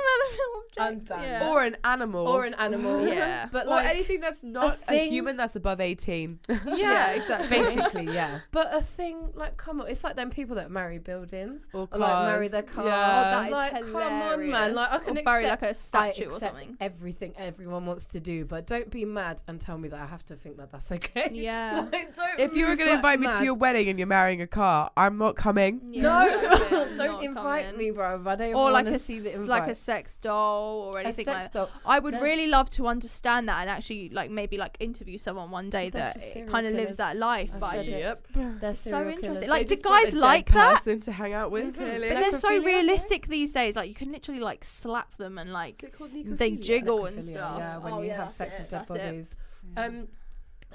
I'm 0.79 0.99
done. 0.99 1.23
Yeah. 1.23 1.49
Or 1.49 1.63
an 1.63 1.77
animal. 1.83 2.27
or 2.27 2.45
an 2.45 2.53
animal. 2.55 3.07
Yeah. 3.13 3.47
but 3.51 3.65
Or 3.67 3.71
like 3.71 3.87
anything 3.87 4.19
that's 4.21 4.43
not 4.43 4.75
a, 4.75 4.77
thing- 4.77 5.11
human 5.11 5.37
that's 5.37 5.55
above 5.55 5.79
18. 5.81 6.39
Yeah, 6.75 7.11
exactly. 7.11 7.49
Basically, 7.49 8.05
yeah. 8.13 8.39
But 8.51 8.73
a 8.73 8.81
thing 8.81 9.29
like, 9.35 9.57
come 9.57 9.81
on, 9.81 9.87
it's 9.87 10.03
like 10.03 10.15
them 10.15 10.29
people 10.31 10.55
that 10.55 10.71
marry 10.71 10.97
buildings 10.99 11.67
Or 11.73 11.87
or 11.91 11.97
like 11.99 12.25
marry 12.25 12.49
cars. 12.49 12.51
their 12.51 12.63
car. 12.63 12.85
Yeah. 12.85 12.91
Oh, 13.17 13.21
that 13.31 13.45
is 13.47 13.51
like, 13.51 13.91
come 13.91 14.21
on, 14.21 14.49
man. 14.49 14.73
Like, 14.75 14.91
I 14.91 14.97
can 14.99 15.17
Or 15.17 15.23
bury 15.23 15.45
accept, 15.45 15.61
like 15.61 15.71
a 15.71 15.75
statue 15.75 16.29
I 16.31 16.33
or 16.33 16.39
something. 16.39 16.77
everything 16.79 17.33
everyone 17.37 17.85
wants 17.85 18.09
to 18.09 18.19
do, 18.19 18.45
but 18.45 18.65
don't 18.67 18.89
be 18.89 19.05
mad 19.05 19.41
and 19.47 19.59
tell 19.61 19.77
me 19.77 19.89
that 19.89 19.99
I 19.99 20.05
have 20.07 20.25
to 20.25 20.35
think 20.35 20.57
that 20.57 20.71
that's 20.71 20.91
okay. 20.91 21.29
Yeah. 21.33 21.87
Like, 21.91 22.15
don't 22.15 22.39
If 22.39 22.52
you 22.55 22.67
were 22.67 22.75
going 22.75 22.87
to 22.89 22.95
like 22.95 23.17
invite 23.17 23.19
me 23.19 23.27
to 23.37 23.43
your 23.43 23.53
wedding 23.55 23.89
and 23.89 23.97
you're 23.99 24.07
marrying 24.07 24.41
a 24.41 24.47
car, 24.47 24.91
I'm 24.95 25.17
not 25.17 25.35
coming. 25.35 25.81
no, 25.91 26.27
don't 26.95 26.97
Not 26.97 27.23
invite 27.23 27.65
coming. 27.65 27.77
me, 27.79 27.91
bro. 27.91 28.23
I 28.25 28.35
don't 28.35 28.55
or 28.55 28.71
like 28.71 28.85
want 28.85 28.95
a 28.95 28.99
to 28.99 28.99
see 28.99 29.19
the 29.19 29.29
s- 29.29 29.35
invite. 29.39 29.49
like 29.61 29.69
a 29.69 29.75
sex 29.75 30.17
doll 30.17 30.81
or 30.81 30.97
A 30.99 31.03
anything 31.03 31.25
sex 31.25 31.43
like 31.43 31.51
that. 31.53 31.69
I 31.85 31.99
would 31.99 32.13
There's- 32.13 32.23
really 32.23 32.47
love 32.47 32.69
to 32.71 32.87
understand 32.87 33.49
that 33.49 33.61
and 33.61 33.69
actually 33.69 34.09
like 34.09 34.29
maybe 34.31 34.57
like 34.57 34.77
interview 34.79 35.17
someone 35.17 35.51
one 35.51 35.69
day 35.69 35.89
They're 35.89 36.01
that 36.01 36.13
just 36.13 36.27
it 36.27 36.31
serial 36.33 36.51
kind 36.51 36.67
of 36.67 36.73
lives 36.73 36.97
that 36.97 37.17
life. 37.17 37.49
I 37.55 37.57
but 37.59 37.73
I 37.75 37.83
just, 37.83 37.89
it. 38.35 38.59
They're 38.61 38.73
so 38.73 38.89
serial 38.89 39.07
interesting. 39.09 39.33
killers. 39.35 39.49
Like, 39.49 39.67
They 39.67 39.75
do 39.75 39.81
guys 39.81 40.07
a 40.09 40.11
dead 40.11 40.19
like 40.19 40.51
that? 40.51 40.75
person 40.75 40.99
to 41.01 41.11
hang 41.11 41.33
out 41.33 41.51
with, 41.51 41.65
Mhm. 41.65 41.75
clearly. 41.75 42.09
but 42.09 42.19
they're 42.19 42.31
so 42.39 42.49
realistic 42.63 43.27
these 43.27 43.51
days. 43.53 43.75
Like 43.75 43.89
you 43.89 43.95
can 43.95 44.11
literally 44.11 44.39
like 44.39 44.63
slap 44.63 45.15
them 45.17 45.37
and 45.37 45.51
like 45.53 45.83
Is 45.83 45.89
it 45.89 45.97
called 45.97 46.11
they 46.13 46.51
jiggle 46.51 47.05
and 47.05 47.23
stuff. 47.23 47.57
Yeah, 47.57 47.77
when 47.77 47.93
Oh, 47.93 48.01
you 48.01 48.11
have 48.11 48.29
sex 48.29 48.57
with 48.59 48.69
dead 48.69 48.85
bodies. 48.87 49.35
Um, 49.77 50.07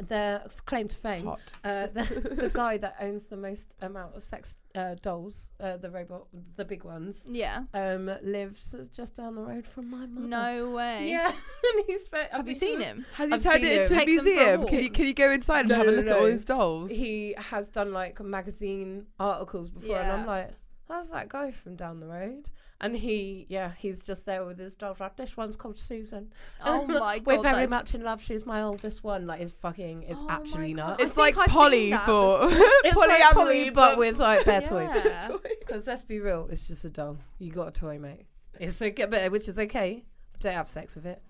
their 0.06 0.42
f- 0.44 0.64
claim 0.66 0.88
to 0.88 0.96
fame. 0.96 1.24
Hot. 1.24 1.40
Uh, 1.64 1.86
the, 1.92 2.02
the 2.42 2.50
guy 2.52 2.76
that 2.78 2.96
owns 3.00 3.24
the 3.26 3.36
most 3.36 3.76
amount 3.80 4.14
of 4.16 4.22
sex 4.22 4.56
uh, 4.74 4.94
dolls, 5.02 5.50
uh, 5.60 5.76
the 5.76 5.90
robot, 5.90 6.26
the 6.56 6.64
big 6.64 6.84
ones, 6.84 7.26
Yeah. 7.30 7.64
um, 7.74 8.10
lives 8.22 8.74
just 8.92 9.16
down 9.16 9.34
the 9.34 9.42
road 9.42 9.66
from 9.66 9.90
my 9.90 10.06
mother. 10.06 10.26
No 10.26 10.70
way. 10.70 11.08
Yeah, 11.10 11.26
and 11.74 11.84
he 11.86 11.98
spent. 11.98 12.28
I 12.32 12.36
Have 12.36 12.48
you 12.48 12.54
seen 12.54 12.76
was- 12.78 12.84
him? 12.84 13.06
Has 13.14 13.28
he 13.28 13.34
I've 13.34 13.42
turned 13.42 13.64
it 13.64 13.80
into 13.82 13.94
him. 13.94 13.98
a 14.00 14.04
Take 14.04 14.06
them 14.06 14.08
a 14.18 14.22
museum? 14.24 14.66
Can 14.66 14.80
you 14.82 14.90
can 14.90 15.06
you 15.06 15.14
go 15.14 15.30
inside 15.30 15.60
and 15.60 15.68
No, 15.70 15.74
have 15.76 15.88
a 15.88 15.90
look 15.92 16.04
no, 16.06 16.12
at 16.12 16.18
all 16.18 16.26
his 16.26 16.44
dolls? 16.44 16.90
He 16.90 17.34
has 17.38 17.70
done 17.70 17.92
like 17.92 18.20
magazine 18.20 19.06
articles 19.18 19.68
before, 19.68 19.98
and 20.00 20.12
I'm 20.12 20.26
like, 20.26 20.50
that's 20.88 21.10
that 21.10 21.28
guy 21.28 21.50
from 21.50 21.76
down 21.76 22.00
the 22.00 22.06
road. 22.06 22.48
And 22.80 22.96
he, 22.96 23.44
yeah, 23.48 23.72
he's 23.76 24.04
just 24.06 24.24
there 24.24 24.44
with 24.44 24.56
his 24.58 24.76
dolls. 24.76 25.00
Like 25.00 25.16
this 25.16 25.36
one's 25.36 25.56
called 25.56 25.78
Susan. 25.78 26.32
Oh 26.64 26.86
my 26.86 27.18
god. 27.18 27.26
We're 27.26 27.42
very 27.42 27.54
that's- 27.66 27.70
much 27.70 27.94
in 27.94 28.02
love. 28.02 28.22
She's 28.22 28.46
my 28.46 28.62
oldest 28.62 29.02
one. 29.02 29.26
Like, 29.26 29.40
it's 29.40 29.52
fucking, 29.52 30.04
it's 30.04 30.20
Oh 30.22 30.26
actually 30.30 30.72
God. 30.74 30.76
not. 30.76 31.00
It's 31.00 31.14
think 31.14 31.36
like 31.36 31.38
I've 31.38 31.48
Polly 31.48 31.80
seen 31.86 31.90
that 31.90 32.06
for 32.06 32.38
It's 32.50 32.96
like 32.96 33.20
polyamory, 33.20 33.32
Polly, 33.32 33.70
but 33.70 33.98
with 33.98 34.18
like 34.18 34.44
bare 34.44 34.62
toys. 34.62 34.90
Yeah. 34.94 35.28
Because 35.58 35.86
let's 35.88 36.02
be 36.02 36.20
real, 36.20 36.46
it's 36.50 36.68
just 36.68 36.84
a 36.84 36.90
doll. 36.90 37.18
You 37.38 37.50
got 37.50 37.68
a 37.68 37.72
toy, 37.72 37.98
mate. 37.98 38.26
It's 38.60 38.80
okay, 38.80 39.04
but 39.06 39.30
which 39.32 39.48
is 39.48 39.58
okay. 39.58 40.04
Don't 40.40 40.54
have 40.54 40.68
sex 40.68 40.94
with 40.94 41.06
it. 41.06 41.20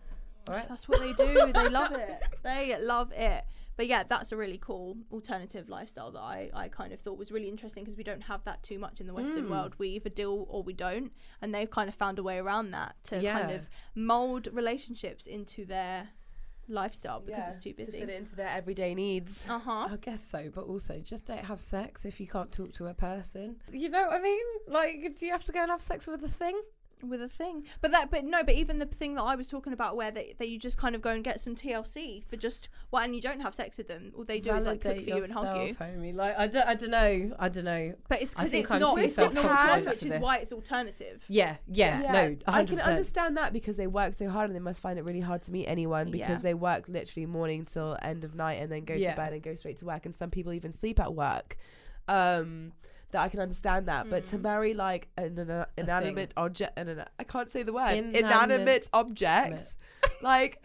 All 0.47 0.55
right. 0.55 0.69
That's 0.69 0.87
what 0.89 1.01
they 1.01 1.13
do. 1.15 1.35
they 1.53 1.69
love 1.69 1.93
it. 1.93 2.23
They 2.43 2.77
love 2.81 3.13
it. 3.15 3.45
But 3.79 3.87
yeah, 3.87 4.03
that's 4.03 4.33
a 4.33 4.37
really 4.37 4.59
cool 4.61 4.97
alternative 5.13 5.69
lifestyle 5.71 6.11
that 6.11 6.21
I, 6.21 6.51
I 6.53 6.69
kind 6.69 6.93
of 6.93 6.99
thought 7.01 7.17
was 7.17 7.31
really 7.33 7.49
interesting 7.49 7.85
because 7.85 7.97
we 7.97 8.03
don't 8.05 8.23
have 8.25 8.43
that 8.45 8.63
too 8.63 8.79
much 8.79 9.01
in 9.01 9.07
the 9.07 9.15
Western 9.15 9.45
Mm. 9.47 9.51
world. 9.51 9.75
We 9.79 9.89
either 9.91 10.11
do 10.11 10.33
or 10.33 10.63
we 10.65 10.73
don't. 10.73 11.13
And 11.41 11.55
they've 11.55 11.71
kind 11.71 11.89
of 11.89 11.95
found 11.95 12.19
a 12.19 12.23
way 12.25 12.39
around 12.39 12.73
that 12.73 12.97
to 13.05 13.23
kind 13.23 13.51
of 13.53 13.69
mold 13.95 14.49
relationships 14.53 15.27
into 15.27 15.65
their 15.65 16.09
lifestyle 16.69 17.21
because 17.21 17.55
it's 17.55 17.65
too 17.65 17.73
busy. 17.73 17.93
To 17.93 17.99
fit 18.01 18.09
it 18.11 18.17
into 18.17 18.35
their 18.37 18.49
everyday 18.49 18.95
needs. 18.95 19.47
Uh 19.49 19.59
huh. 19.61 19.89
I 19.93 19.97
guess 20.01 20.23
so, 20.23 20.51
but 20.55 20.65
also 20.65 20.99
just 20.99 21.27
don't 21.27 21.45
have 21.45 21.61
sex 21.61 22.05
if 22.05 22.21
you 22.21 22.27
can't 22.27 22.51
talk 22.53 22.73
to 22.75 22.87
a 22.89 22.95
person. 22.95 23.57
You 23.73 23.89
know 23.91 24.07
what 24.07 24.15
I 24.15 24.21
mean? 24.21 24.45
Like, 24.67 25.17
do 25.17 25.25
you 25.25 25.33
have 25.33 25.45
to 25.45 25.53
go 25.53 25.63
and 25.63 25.71
have 25.71 25.81
sex 25.81 26.07
with 26.07 26.23
a 26.25 26.29
thing? 26.29 26.61
With 27.03 27.23
a 27.23 27.29
thing, 27.29 27.65
but 27.81 27.91
that, 27.93 28.11
but 28.11 28.25
no, 28.25 28.43
but 28.43 28.55
even 28.55 28.79
the 28.79 28.87
thing 28.87 29.15
that 29.15 29.23
I 29.23 29.35
was 29.37 29.49
talking 29.49 29.73
about, 29.73 29.97
where 29.97 30.11
they, 30.11 30.35
that 30.39 30.49
you 30.49 30.59
just 30.59 30.77
kind 30.77 30.95
of 30.95 31.01
go 31.03 31.11
and 31.11 31.23
get 31.23 31.41
some 31.41 31.55
TLC 31.55 32.25
for 32.25 32.37
just 32.37 32.69
well, 32.91 33.03
and 33.03 33.15
you 33.15 33.21
don't 33.21 33.41
have 33.41 33.55
sex 33.55 33.77
with 33.77 33.89
them. 33.89 34.13
All 34.17 34.25
they 34.25 34.41
do 34.41 34.53
is 34.55 34.65
like 34.65 34.81
cook 34.81 34.93
Validate 34.97 35.05
for 35.11 35.17
you 35.19 35.25
and 35.25 35.33
hug 35.33 35.69
you. 35.69 35.75
homie. 35.75 36.15
Like, 36.15 36.39
I 36.39 36.47
don't, 36.49 36.67
I 36.69 36.75
don't 36.75 36.91
know. 36.91 37.37
I 37.39 37.49
don't 37.49 37.65
know. 37.65 37.95
But 38.09 38.23
it's 38.23 38.35
because 38.35 38.53
it's 38.53 38.71
I'm 38.71 38.81
not 38.81 38.99
it's 38.99 39.17
not 39.17 39.31
to 39.31 39.37
self-confident 39.37 39.87
which 39.89 40.03
is 40.03 40.13
this. 40.13 40.23
why 40.23 40.39
it's 40.39 40.53
alternative. 40.53 41.25
Yeah, 41.29 41.57
yeah, 41.69 42.01
no, 42.01 42.35
100%. 42.35 42.43
I 42.49 42.65
can 42.65 42.81
understand 42.81 43.37
that 43.37 43.53
because 43.53 43.77
they 43.77 43.87
work 43.87 44.15
so 44.15 44.29
hard 44.29 44.47
and 44.51 44.57
they 44.57 44.61
must 44.61 44.81
find 44.81 44.99
it 44.99 45.05
really 45.05 45.21
hard 45.21 45.43
to 45.43 45.53
meet 45.53 45.67
anyone 45.67 46.11
because 46.11 46.29
Yeah. 46.29 46.37
they 46.39 46.55
work 46.55 46.89
literally 46.89 47.27
morning 47.27 47.65
till 47.65 47.97
end 48.03 48.25
of 48.25 48.35
night 48.35 48.55
and 48.61 48.71
then 48.73 48.85
go 48.85 48.95
Yeah. 48.95 49.11
to 49.13 49.17
bed 49.17 49.33
and 49.33 49.43
go 49.43 49.55
straight 49.55 49.77
to 49.79 49.85
work. 49.87 50.05
And 50.07 50.15
some 50.17 50.31
people 50.31 50.53
even 50.53 50.73
sleep 50.73 50.99
at 51.01 51.15
work. 51.15 51.57
Um, 52.09 52.73
that 53.11 53.23
I 53.23 53.29
can 53.29 53.41
understand 53.41 53.87
that, 53.87 54.11
but 54.11 54.25
to 54.27 54.37
Mm. 54.39 54.43
marry 54.43 54.75
like 54.75 55.09
an, 55.17 55.39
an 55.39 55.65
inanimate 55.77 56.33
object, 56.37 56.73
an, 56.79 56.89
an, 56.89 57.05
I 57.19 57.25
can't 57.25 57.49
say 57.51 57.63
the 57.63 57.73
word 57.73 57.93
Inanimate- 57.97 58.17
inanimate 58.25 58.91
object, 58.93 59.77
like 60.23 60.65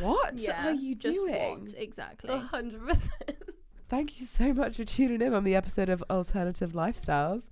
what 0.00 0.38
Yeah, 0.38 0.68
are 0.68 0.72
you 0.74 0.94
doing? 0.94 1.60
what? 1.64 1.74
Exactly. 1.76 2.38
Hundred 2.38 2.86
percent. 2.86 3.36
Thank 3.88 4.20
you 4.20 4.26
so 4.26 4.52
much 4.54 4.76
for 4.76 4.84
tuning 4.84 5.20
in 5.20 5.34
on 5.34 5.44
the 5.44 5.54
episode 5.56 5.88
of 5.88 6.02
Alternative 6.08 6.72
Lifestyles. 6.72 7.48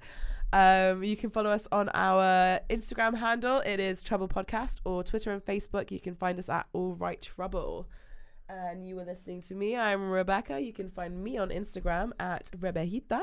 Um, 0.53 1.03
you 1.05 1.17
can 1.17 1.29
follow 1.31 1.51
us 1.51 1.67
on 1.71 1.91
our 1.93 2.61
Instagram 2.71 3.17
handle. 3.17 3.59
It 3.61 3.81
is 3.81 4.03
Trouble 4.03 4.29
Podcast, 4.29 4.77
or 4.85 5.03
Twitter 5.05 5.31
and 5.33 5.45
Facebook. 5.45 5.91
You 5.91 6.01
can 6.01 6.15
find 6.15 6.39
us 6.39 6.49
at 6.49 6.67
All 6.73 6.95
Right 6.95 7.21
Trouble. 7.21 7.87
And 8.49 8.87
you 8.87 8.97
were 8.97 9.05
listening 9.05 9.43
to 9.43 9.55
me. 9.55 9.77
I'm 9.77 10.11
Rebecca. 10.11 10.59
You 10.59 10.73
can 10.73 10.91
find 10.91 11.23
me 11.23 11.37
on 11.37 11.51
Instagram 11.51 12.13
at 12.19 12.51
Rebejita 12.59 13.21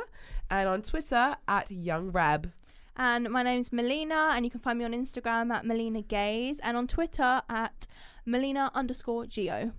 and 0.52 0.70
on 0.70 0.84
Twitter 0.84 1.36
at 1.48 1.72
Young 1.72 2.12
Reb. 2.12 2.52
And 2.96 3.30
my 3.30 3.42
name's 3.42 3.74
Melina, 3.74 4.32
and 4.34 4.46
you 4.46 4.52
can 4.52 4.60
find 4.60 4.78
me 4.80 4.86
on 4.86 4.94
Instagram 4.94 5.52
at 5.52 5.66
Melina 5.66 6.04
Gaze 6.04 6.60
and 6.60 6.78
on 6.78 6.88
Twitter 6.88 7.42
at 7.50 7.88
Melina 8.26 8.70
underscore 8.76 9.26
Geo. 9.26 9.72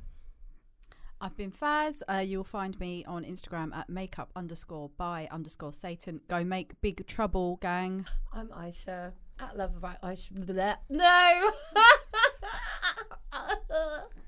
I've 1.20 1.36
been 1.36 1.52
Faz. 1.52 2.02
Uh, 2.10 2.18
you'll 2.18 2.44
find 2.44 2.78
me 2.78 3.04
on 3.06 3.24
Instagram 3.24 3.74
at 3.74 3.88
makeup 3.88 4.30
underscore 4.36 4.90
by 4.98 5.28
underscore 5.30 5.72
Satan. 5.72 6.20
Go 6.28 6.44
make 6.44 6.78
big 6.80 7.06
trouble, 7.06 7.56
gang. 7.62 8.04
I'm 8.32 8.48
Aisha 8.48 9.12
at 9.38 9.56
Love 9.56 9.76
About 9.76 10.02
Aisha. 10.02 10.32
Bleh. 10.32 10.76
No. 10.90 11.52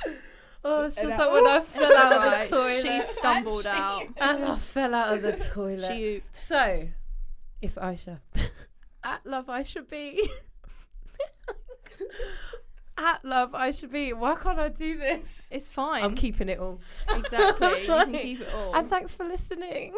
oh, 0.64 0.86
it's 0.86 0.96
just 0.96 1.18
like 1.18 1.32
when 1.32 1.46
I 1.46 1.60
fell 1.64 1.96
out 1.96 2.12
of 2.12 2.48
the 2.48 2.56
toilet. 2.56 2.82
She 2.82 3.00
stumbled 3.00 3.66
out. 3.66 4.06
and 4.16 4.44
I 4.44 4.56
fell 4.56 4.94
out 4.94 5.14
of 5.14 5.22
the 5.22 5.32
toilet. 5.32 5.80
She 5.88 6.02
ooped. 6.02 6.22
So, 6.32 6.88
it's 7.62 7.76
Aisha. 7.76 8.20
At 9.04 9.24
Love 9.24 9.48
I 9.48 9.62
Should 9.62 9.88
Be. 9.88 10.28
At 12.96 13.24
Love 13.24 13.54
I 13.54 13.70
Should 13.70 13.92
Be. 13.92 14.12
Why 14.12 14.34
can't 14.34 14.58
I 14.58 14.68
do 14.68 14.98
this? 14.98 15.46
It's 15.50 15.70
fine. 15.70 16.02
I'm 16.02 16.16
keeping 16.16 16.48
it 16.48 16.58
all. 16.58 16.80
exactly. 17.08 17.82
You 17.82 17.86
can 17.86 18.12
keep 18.12 18.40
it 18.40 18.48
all. 18.54 18.74
And 18.74 18.90
thanks 18.90 19.14
for 19.14 19.24
listening. 19.24 19.94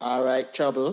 All 0.00 0.22
right, 0.22 0.52
trouble. 0.52 0.92